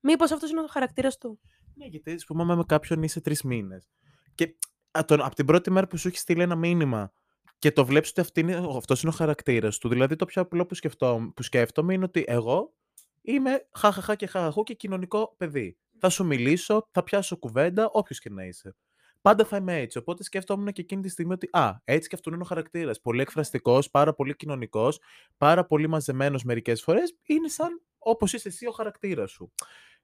[0.00, 1.40] Μήπως αυτός είναι ο χαρακτήρας του.
[1.74, 3.88] Ναι, γιατί ας πούμε, άμα με κάποιον είσαι τρεις μήνες.
[4.34, 4.56] Και
[4.90, 7.12] από την πρώτη μέρα που σου έχει στείλει ένα μήνυμα
[7.58, 9.88] και το βλέπεις ότι αυτή είναι, αυτός είναι ο χαρακτήρας του.
[9.88, 12.74] Δηλαδή, το πιο απλό που, σκεφτώ, που σκέφτομαι είναι ότι εγώ
[13.22, 15.76] είμαι χαχαχά και χαχαχού και κοινωνικό παιδί.
[15.98, 18.76] Θα σου μιλήσω, θα πιάσω κουβέντα, όποιος και να είσαι.
[19.20, 19.98] Πάντα θα είμαι έτσι.
[19.98, 23.00] Οπότε σκέφτομαι και εκείνη τη στιγμή ότι Α, έτσι και αυτόν είναι ο χαρακτήρας.
[23.00, 25.00] Πολύ εκφραστικός, πάρα πολύ κοινωνικός,
[25.36, 27.16] πάρα πολύ μαζεμένος μερικές φορές.
[27.22, 29.52] Είναι σαν όπως είσαι εσύ ο χαρακτήρας σου.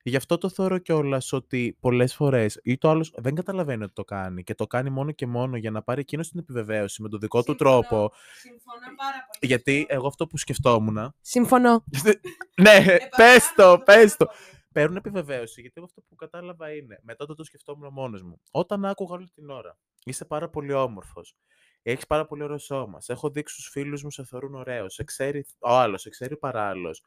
[0.04, 4.04] Γι' αυτό το θεωρώ κιόλας ότι πολλές φορές ή το άλλος δεν καταλαβαίνει ότι το
[4.04, 7.20] κάνει και το κάνει μόνο και μόνο για να πάρει εκείνος την επιβεβαίωση με τον
[7.20, 7.70] δικό του Συμφωνώ.
[7.80, 8.12] τρόπο.
[8.34, 9.52] Συμφωνώ πάρα πολύ.
[9.52, 11.14] Γιατί εγώ αυτό που σκεφτόμουν.
[11.20, 11.84] Συμφωνώ.
[12.62, 12.84] ναι,
[13.16, 14.26] πες το, πες το.
[14.72, 15.60] Παίρνουν επιβεβαίωση.
[15.60, 18.40] Γιατί εγώ αυτό που κατάλαβα είναι, μετά το το σκεφτόμουν μόνος μου.
[18.50, 21.36] Όταν άκουγα όλη την ώρα, είσαι πάρα πολύ όμορφος.
[21.82, 23.00] Έχεις πάρα πολύ ωραίο σώμα.
[23.00, 24.94] Σε έχω δείξει στους φίλους μου, σε θεωρούν ωραίο.
[24.94, 27.02] Σε ξέρει ο άλλος, σε ξέρει ο παράλλος.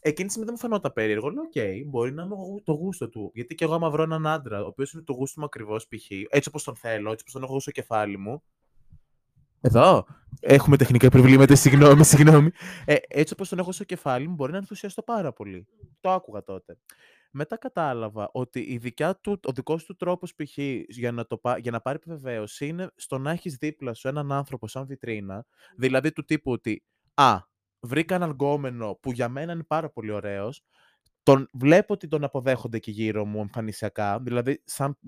[0.00, 1.30] Εκείνη τη στιγμή δεν μου φαινόταν περίεργο.
[1.30, 3.30] Λέω, οκ, μπορεί να είναι ο γου- το γούστο του.
[3.34, 6.10] Γιατί και εγώ, άμα βρω έναν άντρα, ο οποίος είναι το γούστο μου ακριβώς, π.χ.,
[6.28, 8.42] έτσι όπως τον θέλω, έτσι όπως τον έχω εγώ στο κεφάλι μου.
[9.60, 10.06] Εδώ.
[10.40, 12.50] Έχουμε τεχνικά προβλήματα, συγγνώμη, συγγνώμη.
[12.84, 15.66] Ε, έτσι όπως τον έχω στο κεφάλι μου, μπορεί να ενθουσιαστώ πάρα πολύ.
[16.00, 16.78] Το άκουγα τότε.
[17.30, 20.58] Μετά κατάλαβα ότι η δικιά του, ο δικός του τρόπος π.χ.
[20.88, 24.32] για να, το, πά- για να πάρει επιβεβαίωση είναι στο να έχεις δίπλα σου έναν
[24.32, 27.38] άνθρωπο σαν βιτρίνα, δηλαδή του τύπου ότι «Α,
[27.82, 30.62] βρήκα έναν γκόμενο που για μένα είναι πάρα πολύ ωραίος,
[31.22, 34.98] τον βλέπω ότι τον αποδέχονται εκεί γύρω μου εμφανισιακά, δηλαδή σαν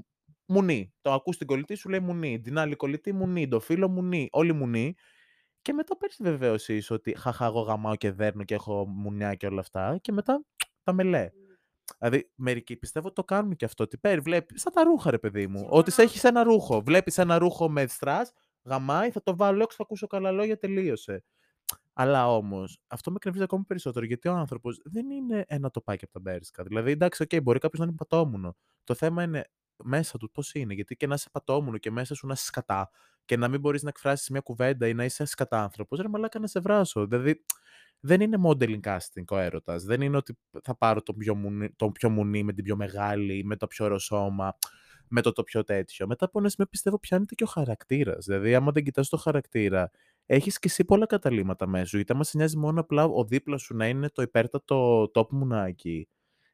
[0.47, 0.93] μουνί.
[1.01, 4.53] Το ακούς την κολλητή σου λέει μουνί, την άλλη κολλητή μουνί, το φίλο μουνί, όλοι
[4.53, 4.95] μουνί.
[5.63, 9.35] Και μετά παίρνεις τη βεβαίωσή σου ότι χαχά, εγώ γαμάω και δέρνω και έχω μουνιά
[9.35, 9.99] και όλα αυτά.
[10.01, 10.45] Και μετά
[10.83, 11.31] τα μελέ.
[11.99, 13.85] Δηλαδή, μερικοί πιστεύω το κάνουν και αυτό.
[13.85, 15.67] Ότι παίρνει, βλέπει, σαν τα ρούχα, ρε παιδί μου.
[15.71, 16.81] Ότι σε έχεις ένα ρούχο.
[16.81, 18.33] Βλέπεις ένα ρούχο με στρας,
[18.65, 21.25] γαμάει, θα το βάλω έξω, θα ακούσω καλά λόγια, τελείωσε.
[21.95, 26.13] Αλλά όμως, αυτό με εκνευρίζει ακόμη περισσότερο γιατί ο άνθρωπος δεν είναι ένα τοπάκι από
[26.13, 26.63] τα Bershka.
[26.63, 28.57] Δηλαδή, εντάξει, οκ, μπορεί κάποιος να είναι πατόμουνο.
[28.85, 29.45] Το θέμα είναι
[29.85, 30.75] μέσα του πώς είναι.
[30.75, 32.91] Γιατί και να είσαι πατόμουνο και μέσα σου να είσαι σκατά
[33.25, 36.39] και να μην μπορείς να εκφράσεις μια κουβέντα ή να είσαι σκατά άνθρωπος, ρε μαλάκα
[36.39, 37.07] να σε βράσω.
[37.07, 37.45] Δηλαδή,
[38.01, 39.85] δεν είναι modeling casting ο έρωτας.
[39.85, 43.45] Δεν είναι ότι θα πάρω τον πιο, μουνί, τον πιο μουνί με την πιο μεγάλη,
[43.45, 44.57] με το πιο ωραίο σώμα,
[45.09, 46.07] με το, το πιο τέτοιο.
[46.07, 48.25] Μετά από ένα σημείο πιστεύω πιάνεται και ο χαρακτήρας.
[48.25, 49.91] Δηλαδή, άμα δεν κοιτάς το χαρακτήρα,
[50.27, 51.97] έχεις και εσύ πολλά καταλήμματα μέσα σου.
[51.97, 56.09] Γιατί άμα σε νοιάζει μόνο απλά ο δίπλα σου να είναι το υπέρτατο top μουνάκι,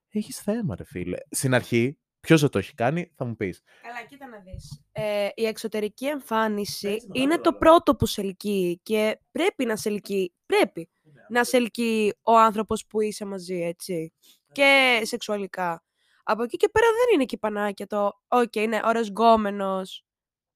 [0.08, 1.16] έχεις θέμα, ρε φίλε.
[1.30, 3.62] Στην αρχή, ποιος δεν το έχει κάνει, θα μου πεις.
[3.82, 4.82] Καλά, κοίτα να δεις.
[4.92, 7.58] Ε, η εξωτερική εμφάνιση Έτσι, μεγάλο είναι το ρόλο.
[7.58, 10.90] πρώτο που σε ελκύει και πρέπει να σε ελκύει, πρέπει
[11.28, 14.12] να σε ελκύει ο άνθρωπος που είσαι μαζί, έτσι.
[14.52, 15.84] Και σεξουαλικά.
[16.22, 20.04] Από εκεί και πέρα δεν είναι κυπανάκια το «ΟΚ, είναι ωραίος γκόμενος»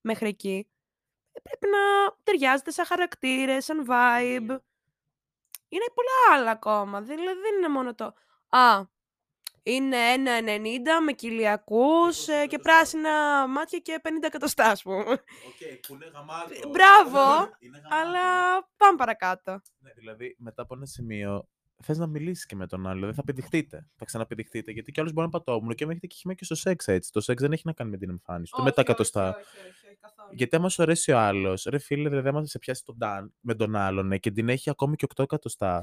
[0.01, 0.69] μέχρι εκεί.
[1.37, 4.59] Ε, Πρέπει να ταιριάζεται σαν χαρακτήρες, σαν vibe.
[5.69, 7.01] Είναι πολλά άλλα ακόμα.
[7.01, 8.15] Δηλαδή δεν είναι μόνο το
[8.49, 8.83] «Α,
[9.63, 15.23] είναι 1,90 με κοιλιακούς ε, και πράσινα μάτια και 50 εκατοστά, ας πούμε.
[15.87, 16.69] που είναι γαμάτο.
[16.69, 17.51] Μπράβο,
[18.01, 18.23] Αλλά
[18.77, 19.61] πάμε παρακάτω.
[19.79, 21.49] Ναι, δηλαδή, μετά από ένα σημείο,
[21.83, 23.05] θες να μιλήσεις και με τον άλλο.
[23.05, 23.87] Δεν θα πηδηχτείτε.
[23.97, 24.73] Θα ξαναπηδηχτείτε.
[24.73, 27.13] Γιατί κι άλλος μπορεί να είναι πατόμουν και με έχετε χυμία και στο σεξ έτσι.
[27.13, 29.37] Το σεξ δεν έχει να κάνει με την εμφάνιση του, με τα εκατοστά.
[30.31, 33.55] Γιατί άμα σου αρέσει ο άλλος, ρε φίλε, δηλαδή, άμα σε πιάσει τον Νταν με
[33.55, 35.83] τον άλλον ναι, και την έχει ακόμη και 8 εκατοστά.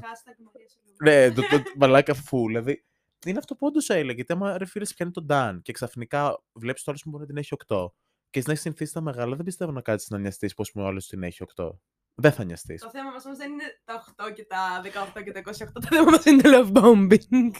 [1.02, 2.46] Ναι, το, το, μαλάκα φου.
[2.46, 2.84] Δηλαδή,
[3.26, 4.12] είναι αυτό που όντως έλεγε.
[4.12, 7.22] Γιατί άμα ρε φίλε σε πιάνει τον Νταν και ξαφνικά βλέπεις το άλλος που μπορεί
[7.22, 7.86] να την έχει 8
[8.32, 10.86] και εσύ να έχει συνηθίσει τα μεγάλα, δεν πιστεύω να κάτσεις να νοιαστείς πώ μου
[10.86, 11.70] άλλος την έχει 8.
[12.14, 12.80] Δεν θα νοιαστείς.
[12.80, 14.80] Το θέμα μας όμως δεν είναι τα 8 και τα
[15.14, 15.72] 18 και τα 28.
[15.72, 17.50] Το θέμα μας είναι το love bombing.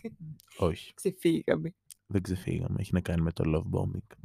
[0.57, 0.95] Όχι.
[0.95, 1.75] Ξεφύγαμε.
[2.07, 2.77] Δεν ξεφύγαμε.
[2.81, 4.17] Έχει να κάνει με το love bombing.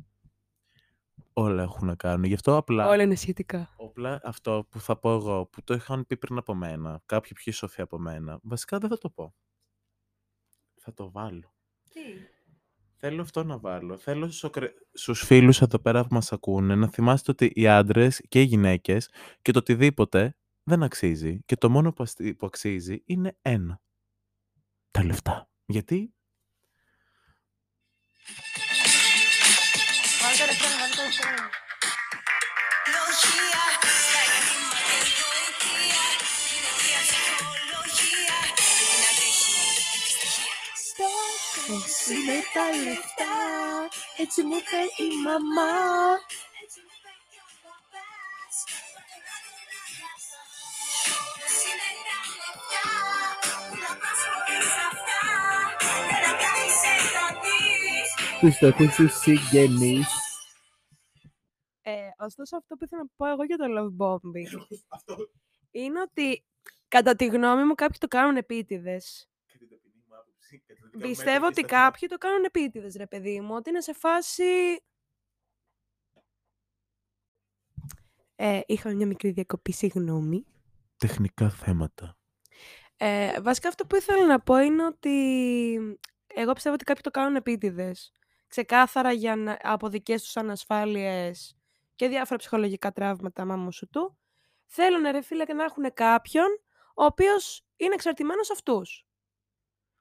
[1.33, 2.23] Όλα έχουν να κάνουν.
[2.23, 2.87] Γι' αυτό απλά.
[2.87, 3.73] Όλα είναι σχετικά.
[3.77, 7.51] Όπλα αυτό που θα πω εγώ, που το είχαν πει πριν από μένα, κάποιοι πιο
[7.51, 9.35] σοφοί από μένα, βασικά δεν θα το πω.
[10.75, 11.53] Θα το βάλω.
[11.89, 12.01] Τι;
[12.99, 13.97] Θέλω αυτό να βάλω.
[13.97, 14.73] Θέλω στους, οκρε...
[14.93, 19.09] στους φίλους εδώ πέρα που μας ακούνε να θυμάστε ότι οι άντρες και οι γυναίκες
[19.41, 21.39] και το οτιδήποτε δεν αξίζει.
[21.45, 23.81] Και το μόνο που, αστι- που αξίζει είναι ένα.
[24.91, 25.49] Τα λεφτά.
[25.65, 26.13] Γιατί;
[30.21, 31.56] Βάλτε ρεφρέν, βάλτε ρεφρέν.
[41.67, 43.35] Στόχος είναι τα λεφτά,
[44.17, 45.75] έτσι μου είπε η μαμά.
[46.63, 48.55] Έτσι μου είπε και ο παπάς.
[51.03, 52.89] Στόχος είναι τα λεφτά,
[53.69, 55.21] που να πας χωρίς αυτά,
[56.09, 58.09] δεν τα κάνεις ευθονείς.
[58.39, 60.09] τους στόχους τους συγγενείς.
[61.81, 64.51] Ε, ωστόσο, αυτό που ήθελα να πω εγώ για το love bombing
[65.71, 66.45] είναι ότι
[66.87, 69.29] κατά τη γνώμη μου κάποιοι το κάνουν επίτηδες.
[71.01, 74.43] Πιστεύω ότι κάποιοι το κάνουν επίτηδες, ρε παιδί μου, ότι είναι σε φάση...
[78.35, 80.45] Ε, είχα μια μικρή διακοπή, συγγνώμη.
[80.97, 82.17] Τεχνικά θέματα.
[82.97, 85.17] Ε, βασικά αυτό που ήθελα να πω είναι ότι
[86.27, 88.11] εγώ πιστεύω ότι κάποιοι το κάνουν επίτηδες.
[88.47, 91.57] Ξεκάθαρα για να, από δικές τους ανασφάλειες
[91.95, 94.17] και διάφορα ψυχολογικά τραύματα μάμου σου του.
[94.65, 96.47] Θέλουν ρε φίλε και να έχουν κάποιον
[96.95, 99.06] ο οποίος είναι εξαρτημένος αυτούς.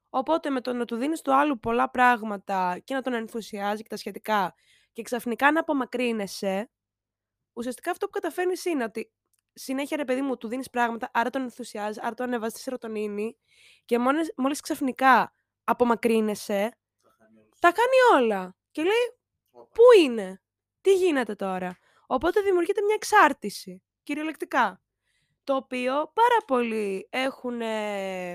[0.09, 3.89] Οπότε με το να του δίνεις του άλλου πολλά πράγματα και να τον ενθουσιάζει και
[3.89, 4.55] τα σχετικά
[4.93, 6.71] και ξαφνικά να απομακρύνεσαι,
[7.53, 9.13] ουσιαστικά αυτό που καταφέρνεις είναι ότι
[9.53, 13.37] συνέχεια ρε παιδί μου του δίνεις πράγματα, άρα τον ενθουσιάζεις, άρα τον ανεβάζεις τη σερωτονίνη
[13.85, 15.33] και μόλις, μόλις ξαφνικά
[15.65, 16.77] απομακρύνεσαι,
[17.61, 18.57] τα κάνει όλα.
[18.71, 19.19] Και λέει,
[19.51, 20.43] πού είναι,
[20.81, 24.81] τι γίνεται τώρα; Οπότε δημιουργείται μια εξάρτηση, κυριολεκτικά.
[25.47, 27.61] Το οποίο πάρα πολλοί έχουν,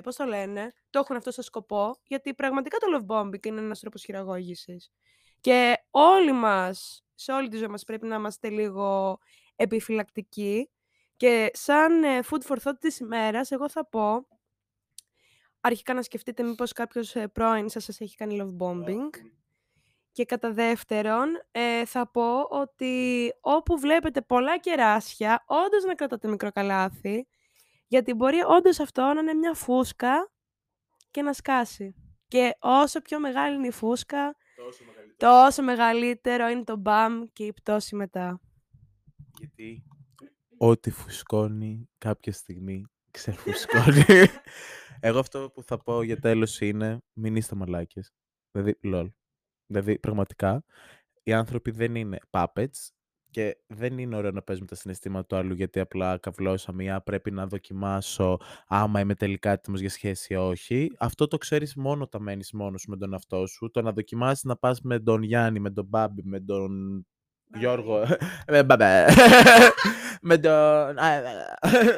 [0.04, 3.80] πώς το λένε, το έχουν αυτό στο σκοπό, γιατί πραγματικά το love bombing είναι ένας
[3.80, 4.92] τρόπος χειραγώγησης.
[5.42, 9.18] Και όλοι μας, σε όλη τη ζωή μας πρέπει να είμαστε λίγο
[9.56, 10.70] επιφυλακτικοί
[11.18, 14.28] και σαν ε, food for thought της ημέρας, εγώ θα πω
[15.62, 19.10] αρχικά να σκεφτείτε μήπως κάποιος ε, πρώην σας σας έχει κάνει love bombing.
[20.12, 26.52] Και κατά δεύτερον, ε, θα πω ότι όπου βλέπετε πολλά κεράσια, όντως να κρατάτε μικρό
[26.52, 27.28] καλάθι,
[27.88, 30.32] γιατί μπορεί όντως αυτό να είναι μια φούσκα
[31.12, 31.96] και να σκάσει.
[32.28, 34.36] Και όσο πιο μεγάλη είναι η φούσκα,
[35.18, 38.42] τόσο μεγαλύτερο είναι το μπαμ και η πτώση μετά.
[39.38, 39.84] Γιατί
[40.58, 44.06] ό,τι φουσκώνει κάποια στιγμή ξεφουσκώνει.
[45.00, 48.12] Εγώ αυτό που θα πω για τέλος είναι μην είστε μαλάκες.
[48.52, 49.10] Δηλαδή, λol.
[49.72, 50.64] Δηλαδή, πραγματικά,
[51.24, 52.90] οι άνθρωποι δεν είναι puppets
[53.30, 57.02] και δεν είναι ωραίο να παίζουμε τα συναισθήματα του άλλου γιατί απλά καυλώσαμε ή «Α,
[57.02, 60.92] πρέπει να δοκιμάσω άμα είμαι τελικά έτοιμος για σχέση ή όχι.
[61.00, 63.72] Αυτό το ξέρεις μόνο όταν μένεις μόνος σου με τον εαυτό σου.
[63.72, 67.06] Το να δοκιμάσεις να πας με τον Γιάννη, με τον Μπάμπη, με τον
[67.58, 68.06] Γιώργο.
[68.48, 69.06] με μπαμπέ.
[70.22, 70.98] με τον.
[71.00, 71.22] α,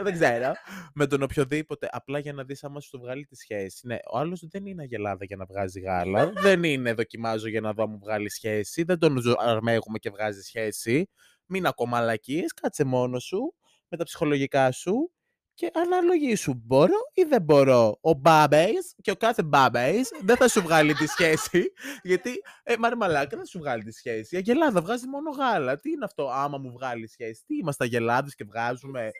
[0.03, 0.53] δεν ξέρω.
[0.93, 1.87] με τον οποιοδήποτε.
[1.91, 3.87] Απλά για να δεις άμα σου το βγάλει τη σχέση.
[3.87, 6.31] Ναι, ο άλλος δεν είναι αγελάδα για να βγάζει γάλα.
[6.41, 8.83] δεν είναι δοκιμάζω για να δω αν μου βγάλει σχέση.
[8.83, 11.09] Δεν τον ζω- αρμέγουμε και βγάζει σχέση.
[11.45, 13.55] Μην ακομαλακίες, κάτσε μόνος σου
[13.87, 15.11] με τα ψυχολογικά σου
[15.53, 16.53] και αναλογήσου.
[16.65, 17.97] Μπορώ ή δεν μπορώ.
[18.01, 21.73] Ο Μπάμπεϊς και ο κάθε Μπάμπεϊς δεν θα σου βγάλει τη σχέση.
[22.09, 24.35] γιατί, ε, μάρε μαλάκα, δεν θα σου βγάλει τη σχέση.
[24.35, 25.79] Η Αγελάδα βγάζει μόνο γάλα.
[25.79, 27.43] Τι είναι αυτό, άμα μου βγάλει σχέση.
[27.45, 29.11] Τι είμαστε αγελάδες και βγάζουμε.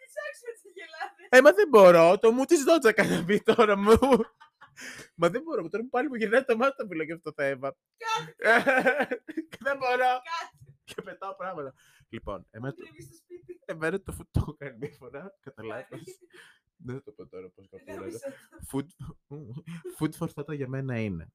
[1.30, 2.18] Ε, μα δεν μπορώ.
[2.18, 3.98] Το μου της δότσα κατά πει τώρα μου.
[5.20, 5.70] Μα δεν μπορώ.
[5.70, 7.76] Τώρα μου πάλι μου γυρνάει το μάτι να μιλάω για αυτό το θέμα.
[9.66, 10.22] δεν μπορώ.
[10.84, 11.74] Και πετάω πράγματα.
[12.14, 12.84] Λοιπόν, εμένα το,
[13.66, 15.38] εμένα το food το έχω κάνει μία φορά.
[15.40, 16.02] Κατά λάθος.
[16.86, 18.08] Δεν θα το πω τώρα πώς καπούρα.
[18.72, 18.88] Food,
[19.98, 21.32] food for thought για μένα είναι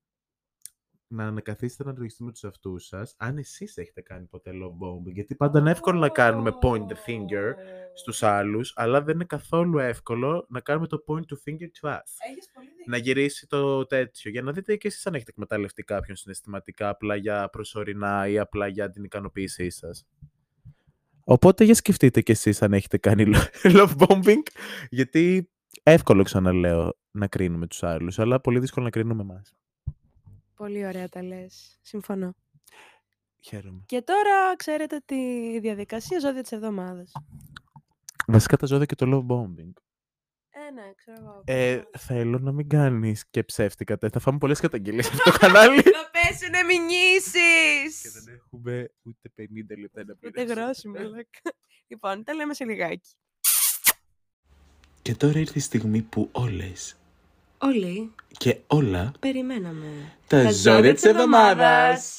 [1.08, 5.12] να ανακαθίσετε να αναλογιστείτε με τους εαυτούς σας αν εσείς έχετε κάνει ποτέ love bombing.
[5.12, 7.54] Γιατί πάντα είναι εύκολο να κάνουμε point the finger
[7.94, 12.00] στους άλλους, αλλά δεν είναι καθόλου εύκολο να κάνουμε το point the finger to us.
[12.30, 12.84] Έχεις πολύ δίκιο.
[12.86, 17.16] Να γυρίσει το τέτοιο, για να δείτε και εσείς αν έχετε εκμεταλλευτεί κάποιον συναισθηματικά, απλά
[17.16, 20.06] για προσωρινά ή απλά για την ικανοποίησή σας.
[21.30, 24.42] Οπότε για σκεφτείτε κι εσείς αν έχετε κάνει lo- love bombing,
[24.90, 25.50] γιατί
[25.82, 29.54] εύκολο ξαναλέω να κρίνουμε τους άλλους, αλλά πολύ δύσκολο να κρίνουμε εμάς.
[30.54, 31.78] Πολύ ωραία τα λες.
[31.82, 32.34] Συμφωνώ.
[33.40, 33.82] Χαίρομαι.
[33.86, 35.16] Και τώρα ξέρετε τη
[35.60, 37.12] διαδικασία ζώδια της εβδομάδας.
[38.26, 39.72] Βασικά τα ζώδια και το love bombing.
[40.50, 41.42] Ε, ναι, ξέρω εγώ.
[41.44, 44.18] Ε, θέλω να μην κάνεις και ψεύτικα τέτοια.
[44.18, 45.82] Θα φάμε πολλές καταγγελίες σε αυτό το κανάλι.
[46.30, 48.00] Να πέσουνε μηνύσεις!
[48.02, 49.32] και δεν έχουμε ούτε
[49.74, 50.60] 50 λεπτά να Ούτε πληρώσουμε.
[50.62, 51.40] γρόση, μαλάκα.
[51.86, 53.10] Λοιπόν, τα λέμε σε λιγάκι.
[55.02, 56.96] Και τώρα ήρθε η στιγμή που όλες
[57.58, 60.16] Όλοι και όλα περιμέναμε.
[60.26, 62.18] τα, ζώδια της εβδομάδας.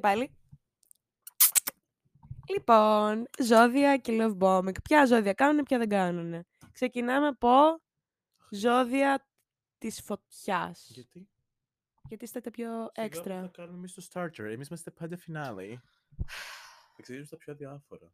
[0.00, 0.30] Και πάλι.
[2.48, 4.82] Λοιπόν, ζώδια και love bombing.
[4.82, 6.46] Ποια ζώδια κάνουν, ποια δεν κάνουν.
[6.72, 7.80] Ξεκινάμε από
[8.50, 9.26] ζώδια
[9.78, 10.86] της φωτιάς.
[10.88, 11.28] Γιατί;
[12.08, 13.50] Γιατί είστε τα πιο σιγά που θα έξτρα.
[13.52, 14.38] κάνουμε εμείς το starter.
[14.38, 15.74] Εμείς είμαστε πάντα finale.
[16.96, 18.12] Εξηγήσουμε τα πιο διάφορα.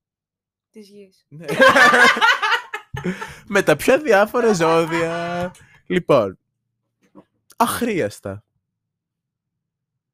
[0.70, 1.26] Της γης.
[1.28, 1.46] Ναι.
[3.54, 5.50] Με τα πιο διάφορα ζώδια.
[5.88, 6.38] Λοιπόν,
[7.56, 8.44] αχρίαστα.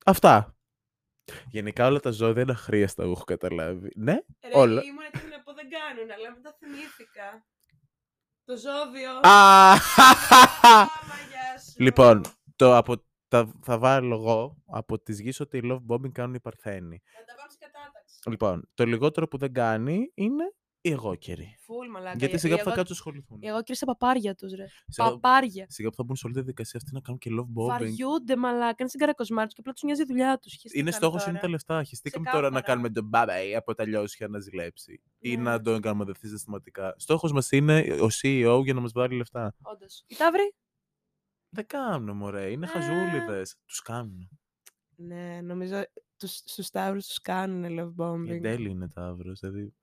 [0.04, 0.56] Αυτά.
[1.50, 3.90] Γενικά όλα τα ζώδια είναι αχρίαστα, εγώ έχω καταλάβει.
[3.96, 4.16] Ναι,
[4.52, 4.82] όλα.
[4.82, 7.46] ήμουν έτοιμη να πω δεν κάνουν, αλλά μετά θυμήθηκα.
[8.44, 9.10] Το ζώδιο.
[9.10, 11.82] Α, Άμα, γεια σου.
[11.82, 12.22] λοιπόν,
[12.56, 16.40] το από, τα, θα βάλω εγώ από τις γης ότι οι love bombing κάνουν οι
[16.40, 17.02] παρθένοι.
[17.18, 18.30] Να τα πάμε σε κατάταξη.
[18.30, 21.56] Λοιπόν, το λιγότερο που δεν κάνει είναι οι εγώκεροι.
[21.60, 22.16] Φουλ, μαλάκα.
[22.18, 23.38] Γιατί οι- σιγά οι που θα εγώ- κάτσουν να ασχοληθούν.
[23.42, 24.64] Οι εγώ στα παπάρια τους, ρε.
[24.86, 25.66] Σιγά, Παπάρια.
[25.68, 27.66] σιγά που θα μπουν σε όλη τη διαδικασία αυτή να κάνουν και love bombing.
[27.68, 28.74] Βαριούνται, μαλάκα.
[28.78, 30.52] Είναι στην καρακοσμάρ τους και απλά τους νοιάζει η δουλειά τους.
[30.52, 31.40] Χεις τι Είναι κάνουν στόχο είναι τώρα.
[31.40, 31.82] τα λεφτά.
[31.84, 32.66] Χεστήκαμε τώρα να Ξεκάθαρα.
[32.72, 35.02] κάνουμε τον μπάμπα από τα λιώσια να ζηλέψει.
[35.18, 35.42] Ή Ναι.
[35.42, 36.94] να τον κάνουμε δεθεί συστηματικά.
[36.98, 39.54] Στόχος μας είναι ο CEO για να μας βάλει λεφτά.
[39.62, 40.04] Όντως.
[40.06, 40.54] Οι ταύροι.
[41.54, 42.50] Δεν κάνουν, μωρέ.
[42.50, 42.68] Είναι Ε.
[42.68, 43.56] χαζούλιδες.
[43.66, 44.28] Τους κάνουν.
[44.96, 45.82] Ναι, νομίζω
[46.16, 48.28] τους, στους ταύρους τους κάνουν love Η bombing.
[48.34, 49.40] εντέλει είναι ταύρος.
[49.40, 49.74] Δηλαδή.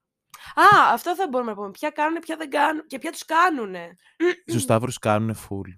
[0.55, 1.71] Α, αυτό θα μπορούμε να πούμε.
[1.71, 3.95] Ποια κάνουν, ποια δεν κάνουν και ποια τους κάνουνε.
[4.45, 5.77] Στου ταύρου κάνουν full.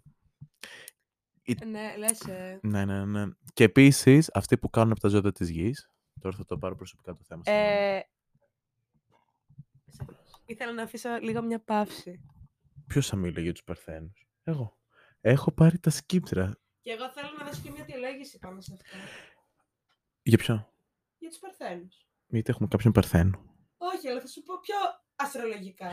[1.65, 2.60] Ναι, λες, ε.
[2.62, 3.26] Ναι, ναι, ναι.
[3.54, 5.91] Και επίσης αυτοί που κάνουν από τα ζώδια της γης.
[6.21, 7.41] Τώρα θα το πάρω προσωπικά το θέμα.
[7.43, 7.67] συγγνώμη.
[7.67, 8.02] ε
[10.52, 12.21] ήθελα να αφήσω λίγο μια παύση.
[12.88, 14.78] Ποιος θα μίλησε για τους Παρθένους; Εγώ.
[15.21, 16.58] Έχω πάρει τα σκύψρα.
[16.82, 18.97] Και εγώ θέλω να δώσω και μια αιτιολόγηση πάνω σε αυτό.
[20.24, 20.74] Για ποιο;
[21.17, 22.06] Για τους Παρθένους.
[22.28, 23.50] Γιατί έχουμε κάποιον Παρθένο.
[23.95, 24.75] Όχι, αλλά θα σου πω πιο
[25.15, 25.87] αστρολογικά.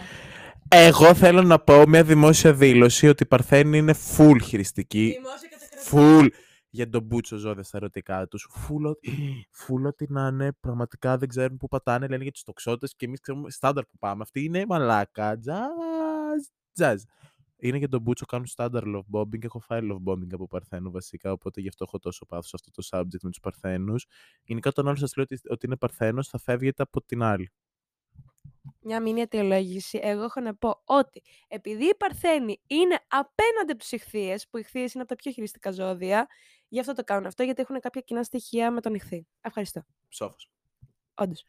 [0.68, 5.18] Εγώ θέλω να πω μια δημόσια δήλωση ότι η Παρθένη είναι full χειριστική.
[5.22, 5.86] Δημόσια κατακρατή.
[5.90, 6.28] Full
[6.70, 8.48] για τον μπούτσο ζώδια στα ερωτικά τους.
[8.54, 12.94] Full, ότι- full ότι να είναι πραγματικά δεν ξέρουν πού πατάνε, λένε για τους τοξότες
[12.96, 14.22] και εμείς ξέρουμε στάνταρ που πάμε.
[14.22, 15.38] Αυτή είναι μαλάκα.
[15.38, 15.58] Τζαζ.
[16.72, 17.02] Τζαζ.
[17.60, 19.44] Είναι για τον Μπούτσο, κάνουν στάνταρ love bombing.
[19.44, 22.70] Έχω φάει love bombing από Παρθένο βασικά, οπότε γι' αυτό έχω τόσο πάθος σε αυτό
[22.70, 24.06] το subject με τους Παρθένους.
[24.42, 27.50] Γενικά, όταν άλλο σας λέει ότι, ότι είναι Παρθένος, θα φεύγετε από την άλλη.
[28.80, 29.98] Μια μήνυ αιτιολόγηση.
[30.02, 34.60] Εγώ έχω να πω ότι επειδή οι Παρθένοι είναι απέναντι από του ηχθείες, που οι
[34.64, 36.26] ηχθείες είναι από τα πιο χειριστικά ζώδια,
[36.68, 39.26] γι' αυτό το κάνουν αυτό, γιατί έχουν κάποια κοινά στοιχεία με τον ηχθή.
[39.40, 39.82] Ευχαριστώ.
[40.08, 40.50] Ψόφος.
[41.14, 41.44] Όντως.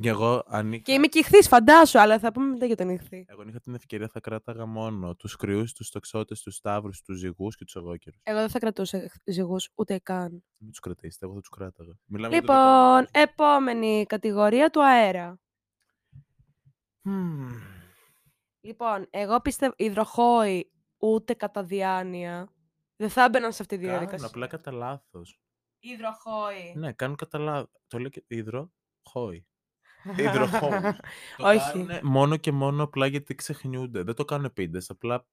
[0.00, 2.88] Και εγώ, αν είχα, Και είμαι και ηχθής, φαντάσου, αλλά θα πούμε μετά για τον
[2.88, 3.24] ηχθή.
[3.28, 7.18] εγώ αν είχα την ευκαιρία, θα κράταγα μόνο τους κρυούς, τους τοξότες, τους σταύρους, τους
[7.18, 8.16] ζυγούς και τους εγώκερου.
[8.22, 10.44] Εγώ δεν θα κρατούσα ζυγούς ούτε καν.
[10.58, 11.92] Μην τους κρατήσετε, εγώ θα τους κράταγα.
[12.04, 13.22] Μιλάμε για το δικό μου Λοιπόν, κόσμο.
[13.22, 15.38] επόμενη κατηγορία του αέρα.
[17.06, 17.48] Μμμ.
[18.60, 22.48] Λοιπόν, εγώ πιστεύω υδροχόοι ούτε κατά διάνοια.
[22.96, 24.26] Δεν θα έμπαιναν σε αυτή τη Κάνουν διαδικασία.
[24.28, 25.40] απλά κατά λάθος.
[25.78, 26.72] Υδροχόοι.
[26.76, 27.70] Ναι, κάνουν κατά λάθο.
[27.86, 29.46] Το λέει και υδρο, χόι.
[30.16, 30.96] Υδροχόους.
[31.36, 31.58] Το Όχι.
[31.72, 34.02] κάνουνε μόνο και μόνο απλά γιατί ξεχνιούνται.
[34.02, 35.26] Δεν το κάνουν επίτηδες, απλά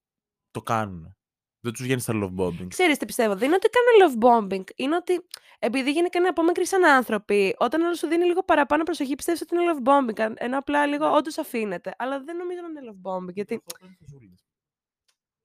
[0.51, 1.17] το κάνουν.
[1.63, 2.67] Δεν τους βγαίνει στα love bombing.
[2.67, 4.63] Ξέρεις τι πιστεύω, δεν είναι ότι κάνουν love bombing.
[4.75, 5.25] Είναι ότι
[5.59, 9.55] επειδή γενικά είναι απόμακροι σαν άνθρωποι, όταν άλλο σου δίνει λίγο παραπάνω προσοχή, πιστεύεις ότι
[9.55, 10.19] είναι love bombing.
[10.21, 11.93] αν- Ενώ απλά λίγο όντως αφήνεται.
[11.97, 13.33] Αλλά δεν νομίζω να είναι love bombing.
[13.33, 13.63] Γιατί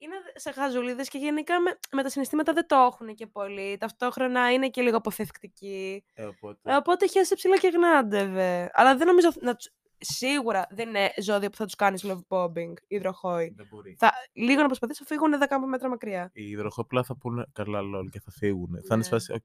[0.01, 3.77] είναι σε χαζούλιδε και γενικά με, με τα συναισθήματα δεν το έχουν και πολύ.
[3.77, 6.05] Ταυτόχρονα είναι και λίγο αποφευκτικοί.
[6.15, 6.73] Ε, οπότε...
[6.73, 8.71] Ε, οπότε χέσε ψηλά και γνάντευε.
[8.73, 9.71] Αλλά δεν νομίζω να τους...
[10.01, 13.53] Σίγουρα δεν είναι ζώδια που θα τους κάνεις love bombing, υδροχόοι.
[13.57, 13.97] Δεν μπορεί.
[13.99, 16.31] Θα λίγο να προσπαθήσω να φύγουν 10 μέτρα μακριά.
[16.33, 18.69] Οι υδροχόπλα θα πούνε καλά lol και θα φύγουν.
[18.71, 19.03] Θα είναι Ναι.
[19.03, 19.45] σφάση, οκ,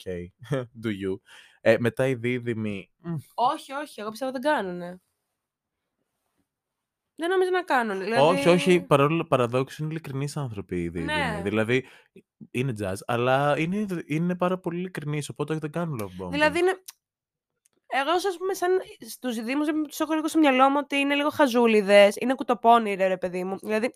[0.84, 1.20] do you.
[1.62, 5.02] Ε, μετά οι δίδυμοι, μ, Όχι, όχι, εγώ πιστεύω δεν κάνουνε.
[7.16, 8.00] Δεν νομίζω να κάνουν.
[8.00, 8.22] Δηλαδή...
[8.38, 11.14] όχι, όχι, παρόλο παραδόξου είναι ειλικρινείς άνθρωποι οι δίδυμοι.
[11.14, 11.40] Ναι.
[11.44, 11.86] Δηλαδή,
[12.52, 16.30] είναι jazz, αλλά είναι, είναι πάρα πολύ ειλικρινείς, οπότε δεν κάνουν love bombing.
[16.32, 16.84] Δηλαδή είναι.
[17.96, 21.30] Εγώ, ας πούμε, σαν τους Διδύμους, τους έχω λίγο στο μυαλό μου ότι είναι λίγο
[21.30, 23.58] χαζούλιδες, είναι κουτοπόνηροι, ρε παιδί μου.
[23.62, 23.92] Δηλαδή,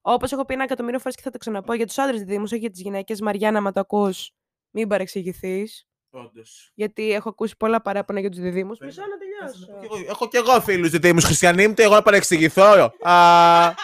[0.00, 2.60] όπως έχω πει ένα εκατομμύριο φορές και θα το ξαναπώ για τους άντρες Δήμους, όχι
[2.60, 3.20] για τις γυναίκες.
[3.20, 4.30] Μαριάννα, μα το ακούς,
[4.70, 5.86] μην παρεξηγηθείς.
[6.10, 6.70] Όντως.
[6.74, 8.70] Γιατί έχω ακούσει πολλά παράπονα για τους διδήμου.
[8.80, 9.06] Μισό Περίμενε.
[9.40, 9.96] να Κάτσε να πω κι τελειώσω.
[9.96, 12.92] εγώ- Έχω κι εγώ φίλους διδήμου χριστιανοί μου, τι εγώ να παρεξηγηθώ.
[13.00, 13.74] Α,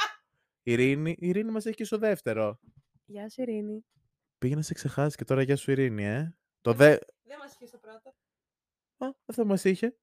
[0.62, 2.58] Ειρήνη, η Ειρήνη μας έχει και στο δεύτερο.
[3.04, 3.84] Γεια σου, Ειρήνη.
[4.38, 6.34] Πήγε να σε ξεχάσεις και τώρα γεια σου Ειρήνη, ε.
[6.60, 6.88] Το δε...
[7.22, 8.14] Δεν μα είχε το πρώτο.
[9.04, 9.96] Α, αυτό μας είχε.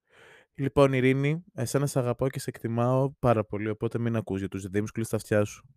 [0.53, 4.61] Λοιπόν, Ειρήνη, εσένα σε αγαπάω και σε εκτιμάω πάρα πολύ, οπότε μην ακούς για τους
[4.61, 5.67] διδήμους, κλείς τα αυτιά σου.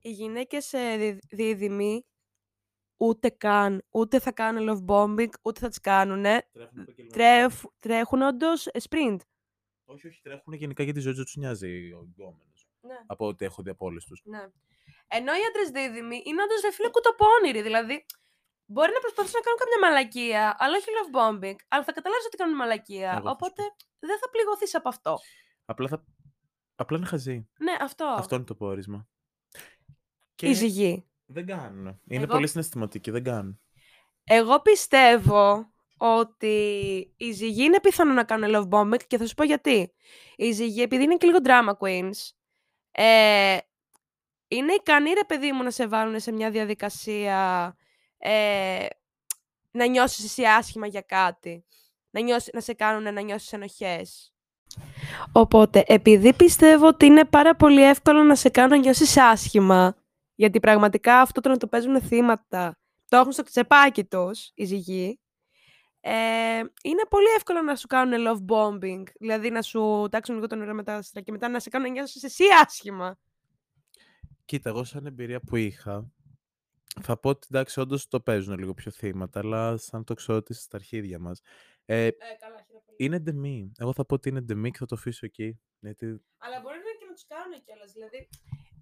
[0.00, 0.74] Οι γυναίκες
[1.30, 2.04] δίδυμοι
[2.96, 6.24] ούτε καν, ούτε θα κάνουν love bombing, ούτε θα τις κάνουν.
[7.12, 9.16] Τρέφ, τρέχουν όντως sprint.
[9.84, 12.68] Όχι, όχι, τρέχουν γενικά γιατί η ζωή τους νοιάζει ο γκόμενος.
[12.80, 12.98] Ναι.
[13.06, 14.22] Από ό,τι έχω δει από όλες τους.
[14.24, 14.46] Ναι.
[15.08, 17.62] Ενώ οι άντρες δίδυμοι είναι όντως ρε φίλε κουτοπώνηροι.
[17.62, 18.04] Δηλαδή,
[18.72, 21.58] μπορεί να προσπαθήσουν να κάνουν κάποια μαλακία, αλλά όχι love bombing.
[21.68, 23.10] Αλλά θα καταλάβεις ότι κάνουν μαλακία.
[23.10, 23.62] Εγώ θα σου οπότε
[23.98, 25.18] δεν θα πληγωθείς από αυτό.
[25.64, 26.04] Απλά, θα...
[26.74, 27.48] Απλά είναι χαζή.
[27.58, 28.04] Ναι, αυτό.
[28.04, 29.08] Αυτό είναι το πόρισμα.
[30.40, 31.08] Η ζυγή.
[31.26, 32.00] Δεν κάνουν.
[32.06, 33.60] Είναι Εγώ- πολύ συναισθηματικοί, δεν κάνουν.
[34.24, 36.54] Εγώ πιστεύω ότι
[37.16, 39.92] οι ζυγοί είναι πιθανό να κάνουν love bombing και θα σου πω γιατί.
[40.36, 42.30] Οι ζυγοί, επειδή είναι και λίγο drama queens,
[42.90, 43.58] ε,
[44.48, 47.74] είναι ικανοί ρε παιδί μου να σε βάλουν σε μια διαδικασία
[48.22, 48.86] ε,
[49.70, 51.64] να νιώσεις εσύ άσχημα για κάτι.
[52.10, 54.34] Να, νιώσεις, να σε κάνουν να νιώσεις ενοχές.
[55.32, 59.96] Οπότε, επειδή πιστεύω ότι είναι πάρα πολύ εύκολο να σε κάνουν να νιώσεις άσχημα,
[60.34, 62.80] γιατί πραγματικά αυτό το να το παίζουν θύματα
[63.10, 65.20] το έχουν στο τσεπάκι τους οι ζυγοί,
[66.00, 66.12] ε,
[66.82, 69.02] είναι πολύ εύκολο να σου κάνουν love bombing.
[69.20, 71.86] Δηλαδή να σου τάξουν λίγο το νερό με τα άστρα και μετά να σε κάνουν
[71.86, 73.18] να νιώσεις εσύ άσχημα.
[74.44, 76.10] Κοίτα, εγώ σαν εμπειρία που είχα,
[77.02, 80.54] θα πω ότι εντάξει, όντως το παίζουν λίγο πιο θύματα, αλλά σαν το ξέρω ότι
[80.54, 81.40] στα αρχίδια μας.
[81.84, 82.96] Ε, Ε, καλά, χαίρομαι πολύ.
[82.96, 83.72] είναι ντεμή.
[83.78, 85.60] Εγώ θα πω ότι είναι ντεμή και θα το αφήσω εκεί.
[85.80, 86.06] Γιατί
[86.38, 87.92] Αλλά μπορεί να και να τους κάνουν κιόλας.
[87.92, 88.28] Δηλαδή...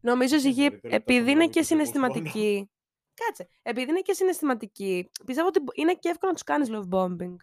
[0.00, 2.12] Νομίζω οι ζυγοί, μπορεί, τώρα επειδή τα είναι έχω και βάλει και εγώ μόνο.
[2.12, 2.70] συναισθηματικοί.
[3.14, 3.48] Κάτσε.
[3.62, 7.36] Επειδή είναι και συναισθηματικοί, πιστεύω ότι μπο- είναι και εύκολο να τους κάνεις love bombing.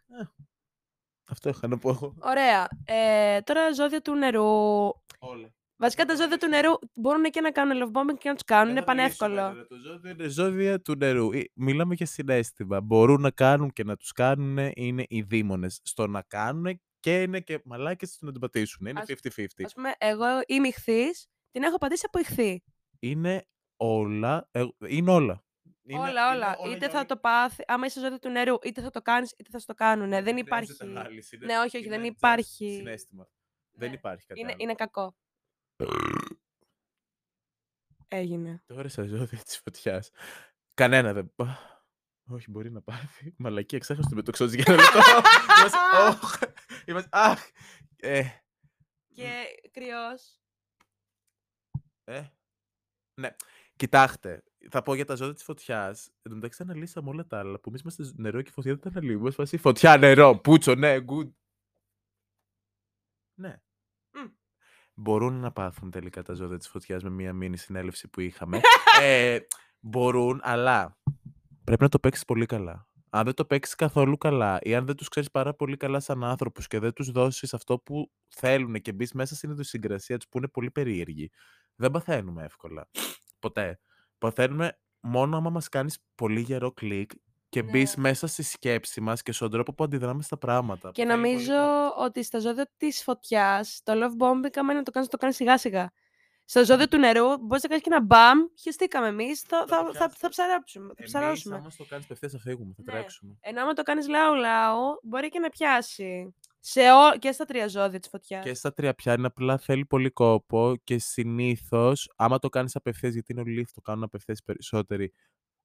[1.27, 2.15] αυτό είχα να πω εγώ.
[2.21, 2.67] Ωραία.
[2.85, 4.43] Ε, τώρα ζώδια του νερού.
[5.19, 5.53] Όλα.
[5.77, 8.71] Βασικά τα ζώδια του νερού μπορούν και να κάνουν love bombing και να τους κάνουν.
[8.71, 9.65] Είναι πανεύκολο.
[9.69, 11.31] Το ζώδιο είναι ζώδια του νερού.
[11.31, 12.81] Ε, Μιλάμε για συνέστημα.
[12.81, 15.79] Μπορούν να κάνουν και να τους κάνουν είναι οι δήμονες.
[15.83, 18.85] Στο να κάνουν και είναι και μαλάκες στο να την πατήσουν.
[18.87, 19.65] Είναι Ας- 50-50.
[19.65, 22.63] Α πούμε, εγώ είμαι ηχθής, την έχω πατήσει από ηχθή.
[22.99, 23.45] Είναι
[23.77, 24.47] όλα.
[24.51, 25.43] ε, Είναι όλα.
[25.87, 26.57] Είναι- όλα, είναι όλα.
[26.65, 27.05] είτε για θα όλα.
[27.05, 30.09] το πάθει, άμα είσαι ζώδιο του νερού, είτε θα το κάνεις, είτε θα στο κάνουν.
[30.09, 30.77] δεν χρειάζεται υπάρχει.
[30.81, 32.73] ανάλυση, είναι- Ναι, όχι, όχι, δεν είναι just υπάρχει.
[32.73, 33.27] Συνέστημα.
[33.71, 33.95] Δεν Ναι.
[33.95, 34.57] υπάρχει κάτι Είναι, άλλο.
[34.63, 35.15] είναι κακό.
[38.07, 38.63] Έγινε.
[38.65, 40.09] Τώρα στα ζώδια της φωτιάς.
[40.73, 41.33] Κανένα δεν.
[41.35, 41.45] Α,
[42.29, 43.33] Όχι, μπορεί να πάθει.
[43.37, 44.99] Μαλακή, εξέχασα το μετοξότη για ένα λεπτό.
[45.59, 45.77] Είμαστε.
[46.09, 46.39] «Ωχ».
[46.85, 47.09] Είμαστε.
[47.11, 47.49] Αχ.
[47.95, 48.23] Ε,
[49.13, 50.39] Και κρυός.
[52.03, 52.23] ε.
[53.21, 53.35] Ναι.
[53.75, 56.07] Κοιτάξτε, θα πω για τα ζώδια της φωτιάς.
[56.07, 58.89] Εν τω μεταξύ αναλύσαμε όλα τα άλλα που εμείς είμαστε νερό και φωτιά δεν τα
[58.89, 59.31] αναλύουμε.
[59.31, 61.31] Φάση φωτιά, νερό, πούτσο, ναι, good.
[63.39, 63.61] Ναι.
[64.95, 65.01] Μμ.
[65.03, 68.61] Μπορούν να πάθουν τελικά τα ζώδια της φωτιάς με μία μήνυ συνέλευση που είχαμε.
[69.01, 69.39] ε,
[69.79, 70.97] μπορούν, αλλά
[71.63, 72.87] πρέπει να το παίξεις πολύ καλά.
[73.09, 76.23] Αν δεν το παίξεις καθόλου καλά ή αν δεν τους ξέρεις πάρα πολύ καλά σαν
[76.23, 80.37] άνθρωπους και δεν τους δώσεις αυτό που θέλουν και μπεις μέσα στην ιδιοσυγκρασία τους που
[80.37, 81.31] είναι πολύ περίεργοι,
[81.75, 82.89] δεν παθαίνουμε εύκολα.
[83.39, 83.79] Ποτέ.
[84.17, 87.11] Παθαίνουμε μόνο άμα μας κάνεις πολύ γερό κλικ
[87.55, 87.71] και Ναι.
[87.71, 90.91] μπεις μέσα στη σκέψη μας και στον τρόπο που αντιδράμε στα πράγματα.
[90.91, 91.53] Και που θέλει πολύ νομίζω
[91.89, 92.03] κόπο.
[92.03, 95.35] ότι στα ζώδια της φωτιάς, το love bombing, άμα είναι να το κάνεις, το κάνεις
[95.35, 95.91] σιγά σιγά.
[96.45, 99.75] Στο ζώδιο του νερού, μπορείς να κάνεις και ένα μπαμ, χεστήκαμε εμείς, θα, Θα το
[99.75, 100.15] θα, θα, πιάσετε.
[100.19, 100.87] θα ψαρέψουμε.
[100.87, 101.55] Θα Εμείς, ψαρώσουμε.
[101.55, 102.91] άμα το κάνεις απευθείας θα φύγουμε, θα Ναι.
[102.91, 103.35] τρέξουμε.
[103.39, 106.35] Ενώ άμα το κάνεις λαού-λαού, μπορεί και να πιάσει.
[106.59, 108.43] Σε ό, και στα τρία ζώδια της φωτιάς.
[108.45, 113.31] Και στα τρία πιάνει, απλά θέλει πολύ κόπο και συνήθως, άμα το κάνεις απευθείας, γιατί
[113.31, 115.13] είναι όλοι το κάνουν απευθείας περισσότεροι,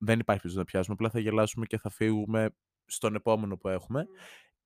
[0.00, 0.94] δεν υπάρχει περίπτωση να πιάσουμε.
[0.98, 2.50] Απλά θα γελάσουμε και θα φύγουμε
[2.86, 4.06] στον επόμενο που έχουμε.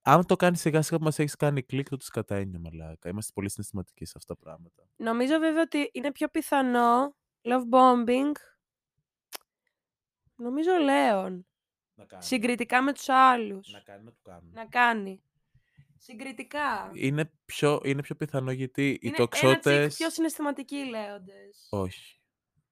[0.03, 3.09] Αν το κάνεις σιγά σιγά που μας έχεις κάνει κλικ, τότε κατά έννοια μαλάκα.
[3.09, 4.83] Είμαστε πολύ συναισθηματικοί σε αυτά τα πράγματα.
[4.97, 8.33] Νομίζω βέβαια ότι είναι πιο πιθανό love bombing.
[10.37, 11.47] Νομίζω ο Λέων.
[11.95, 12.23] Να κάνει.
[12.23, 13.73] Συγκριτικά με τους άλλους.
[13.73, 14.51] Να κάνει, να του κάνουμε.
[14.55, 15.23] Να κάνει.
[15.97, 16.91] Συγκριτικά.
[16.95, 19.77] Είναι πιο, είναι πιο πιθανό γιατί οι Είναι τοξότε.
[19.77, 21.67] ένα τσικ πιο συναισθηματικοί οι λέοντες.
[21.71, 22.21] Όχι.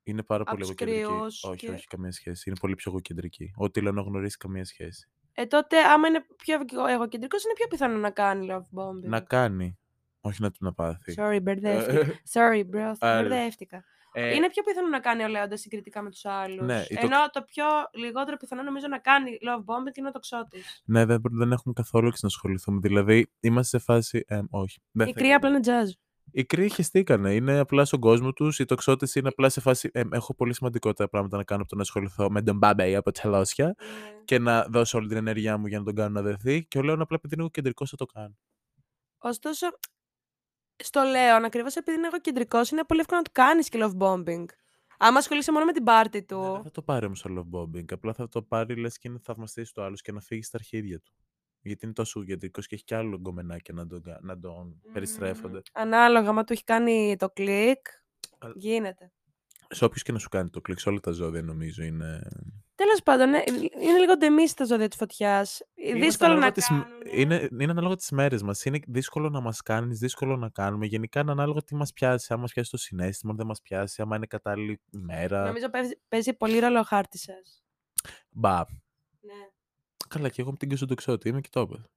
[0.05, 1.03] Είναι πάρα Απ' πολύ τους εγωκεντρική.
[1.05, 2.48] κρυούς Όχι, και- όχι, καμία σχέση.
[2.50, 3.53] Είναι πολύ πιο εγωκεντρική.
[3.57, 5.09] Ό,τι λέω να γνωρίσει καμία σχέση.
[5.34, 9.03] Ε, τότε άμα είναι πιο εγω- εγωκεντρικός είναι πιο πιθανό να κάνει love bombing.
[9.09, 9.78] Να κάνει.
[10.20, 11.14] Όχι να του να πάθει.
[11.16, 12.20] Sorry, μπερδεύτηκα.
[12.32, 12.92] Sorry, bro.
[12.98, 13.28] Άρα.
[13.28, 13.84] Μπερδεύτηκα.
[14.14, 16.66] Ε, Είναι πιο πιθανό να κάνει ο Λέοντας συγκριτικά με τους άλλους.
[16.66, 20.11] Ναι, η το- Ενώ το πιο λιγότερο πιθανό νομίζω να κάνει love bombing είναι ο
[20.11, 20.82] τοξότης.
[20.84, 22.78] Ναι, δεν, δεν έχουμε καθόλου έξι να ασχοληθούμε.
[22.82, 24.24] Δηλαδή, είμαστε σε φάση.
[24.26, 24.78] Ε, όχι.
[24.90, 25.61] Δεν Η θα κρύα απλά γίνει.
[25.66, 25.90] είναι jazz.
[26.30, 27.34] Οι κρύοι χεστήκανε.
[27.34, 28.58] Είναι απλά στον κόσμο τους.
[28.58, 29.90] Οι τοξότες είναι απλά σε φάση.
[29.92, 33.10] Ε, έχω πολύ σημαντικότερα πράγματα να κάνω από το να ασχοληθώ με τον Μπάμπεϊ από
[33.10, 33.74] Τσελόσια
[34.24, 36.64] και να δώσω όλη την ενέργειά μου για να τον κάνω να δεθεί.
[36.66, 38.36] Και ο Λέων απλά επειδή είναι κεντρικός θα το κάνει.
[39.18, 39.66] Ωστόσο,
[40.76, 44.44] στο Λέον, ακριβώς επειδή είναι εγωκεντρικό, είναι πολύ εύκολο να του κάνεις και love bombing.
[44.98, 46.40] Άμα ασχολείσαι μόνο με την πάρτη Ναι, του.
[46.50, 47.92] δεν θα το πάρει όμως το love bombing.
[47.92, 51.00] Απλά θα το πάρει λες και είναι θαυμαστή του άλλου και να φύγει στα αρχίδια
[51.00, 51.12] του.
[51.62, 55.56] Γιατί είναι τόσο εγωκεντρικό και έχει κι άλλο γκομενάκια να τον, κα- να τον περιστρέφονται.
[55.56, 55.82] Μμμ.
[55.82, 57.86] Ανάλογα, άμα του έχει κάνει το κλικ,
[58.38, 59.12] Αλλά- γίνεται.
[59.68, 62.22] Σε όποιο και να σου κάνει το κλικ, σε όλα τα ζώδια νομίζω είναι.
[62.74, 63.42] Τέλος πάντων, ναι,
[63.80, 65.60] είναι λίγο ντεμής τα ζώδια της φωτιάς.
[65.74, 67.00] Είμαστε Δύσκολο να ανάλογα τις μ- κάνουν.
[67.12, 68.64] Είναι, είναι ανάλογα τις μέρες μας.
[68.64, 70.86] Είναι δύσκολο να μας κάνεις, δύσκολο να κάνουμε.
[70.86, 72.32] Γενικά είναι ανάλογα τι μας πιάσει.
[72.32, 75.46] Αν μας πιάσει το συνέστημα, αν δεν μας πιάσει, άμα είναι κατάλληλη ημέρα.
[75.46, 77.62] Νομίζω παίζει, παίζει πολύ ρόλο ο χάρτης σας.
[78.30, 78.58] Μπα.
[79.20, 79.34] Ναι.
[80.12, 81.90] Καλά, και εγώ με την κεσοντοξότη είμαι και το είπα.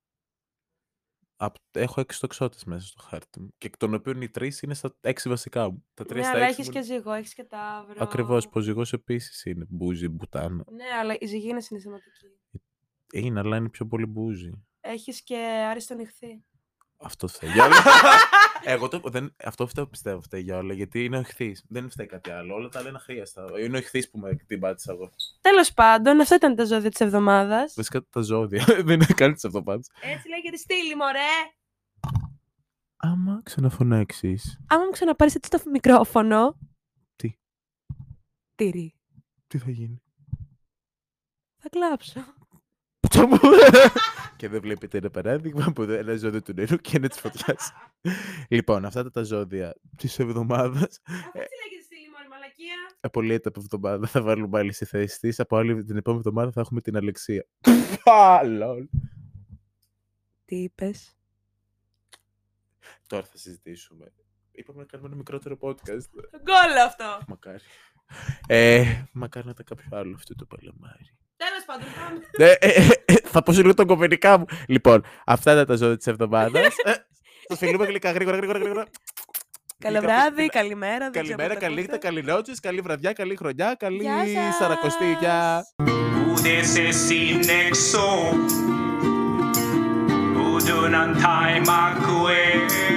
[1.38, 3.53] Απ- Έχω έξι τοξότες μέσα στο χάρτη μου.
[3.57, 5.86] Και εκ των οποίων οι τρεις είναι στα έξι βασικά μου.
[5.93, 7.95] Τα τρία Ναι, στα αλλά έξι έχεις μου και ζυγό, έχεις και ταύρο.
[7.97, 8.49] Ακριβώς.
[8.49, 9.66] Ποζυγό επίσης είναι.
[9.70, 10.63] Μπούζι, μπουτάνο.
[10.72, 12.26] Ναι, αλλά η ζυγή είναι συναισθηματική.
[13.13, 14.51] Είναι, αλλά είναι πιο πολύ μπούζι.
[14.82, 15.38] Έχεις και
[15.70, 16.43] άριστο νυχθή.
[16.97, 17.76] Αυτό φταίει για όλα.
[18.68, 20.74] Εγώ το, δεν, αυτό φταίω, πιστεύω φταίει για όλα.
[20.74, 21.66] Γιατί είναι ο ηχθής.
[21.68, 22.53] Δεν φταίει κάτι άλλο.
[22.53, 23.45] Όλα τα άλλα είναι αχρίαστα.
[23.59, 25.11] Είναι ο ηχθής που με την πάτησα εγώ.
[25.41, 27.74] Τέλος πάντων, αυτά ήταν τα ζώδια της εβδομάδας.
[27.76, 28.66] Βασικά τα ζώδια.
[28.86, 29.82] δεν είναι καν τι αυτοπάτε.
[30.01, 31.20] Έτσι λέγεται στήλη, μωρέ!
[32.97, 34.59] Άμα ξαναφωνάξεις.
[34.68, 36.57] Άμα μου ξαναπάρεις έτσι το μικρόφωνο.
[37.16, 37.34] Τι;
[38.55, 38.95] Τυρί.
[39.47, 40.01] Τι θα γίνει;
[41.61, 42.20] Θα κλάψω.
[44.36, 47.72] και δεν βλέπετε ένα παράδειγμα που είναι ένα ζώδιο του νερού και είναι της φωτιάς.
[48.50, 51.02] λοιπόν, αυτά ήταν τα ζώδια της εβδομάδας.
[51.06, 52.76] Αυτό έτσι λέγεται στήλη, μωρέ, μαλακία.
[53.00, 54.08] Απολύεται από εβδομάδα.
[54.08, 55.40] Θα βάλουμε άλλη στη θέση της.
[55.40, 57.46] Από άλλη την επόμενη εβδομάδα θα έχουμε την Αλεξία.
[58.04, 58.88] Α, λολ.
[60.46, 61.18] Τι είπες;
[63.08, 64.14] Τώρα θα συζητήσουμε.
[64.52, 66.08] Είπαμε να κάνουμε ένα μικρότερο podcast.
[66.44, 67.20] Γκολ αυτό.
[67.28, 67.64] Μακάρι.
[68.48, 71.18] Ε, μακάρι να ήταν κάποιο άλλο αυτό το παλαμάρι.
[71.66, 71.88] Τέλο πάντων,
[72.38, 72.51] πάμε.
[72.51, 74.45] Ε, ε, ε, ε, θα πω σε λίγο τα κομμενικά μου.
[74.68, 76.74] Λοιπόν, αυτά ήταν τα ζώδια της εβδομάδας.
[77.47, 78.84] Θα φιλούμε γλυκά γρήγορα, γρήγορα, γρήγορα.
[79.80, 80.97] Καλό Γλυκά βράδυ, φιλ- καλημέρα.
[80.97, 82.07] δεν ξέρω Καλημέρα, πότε καλή νύχτα, ακούτε.
[82.07, 84.55] καλή νότσες, καλή βραδιά, καλή χρονιά, καλή Γεια σας.
[84.55, 85.18] σαρακοστή.
[85.20, 85.63] Γεια.
[86.36, 88.07] Udesse sinexo
[90.53, 92.95] Udunan taimakue Dito so emo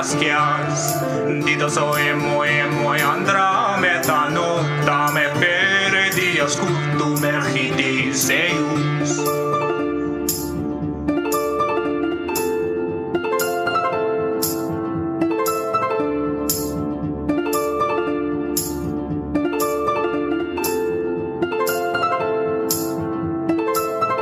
[0.00, 1.04] las chias,
[1.44, 4.39] dito so e moe moe.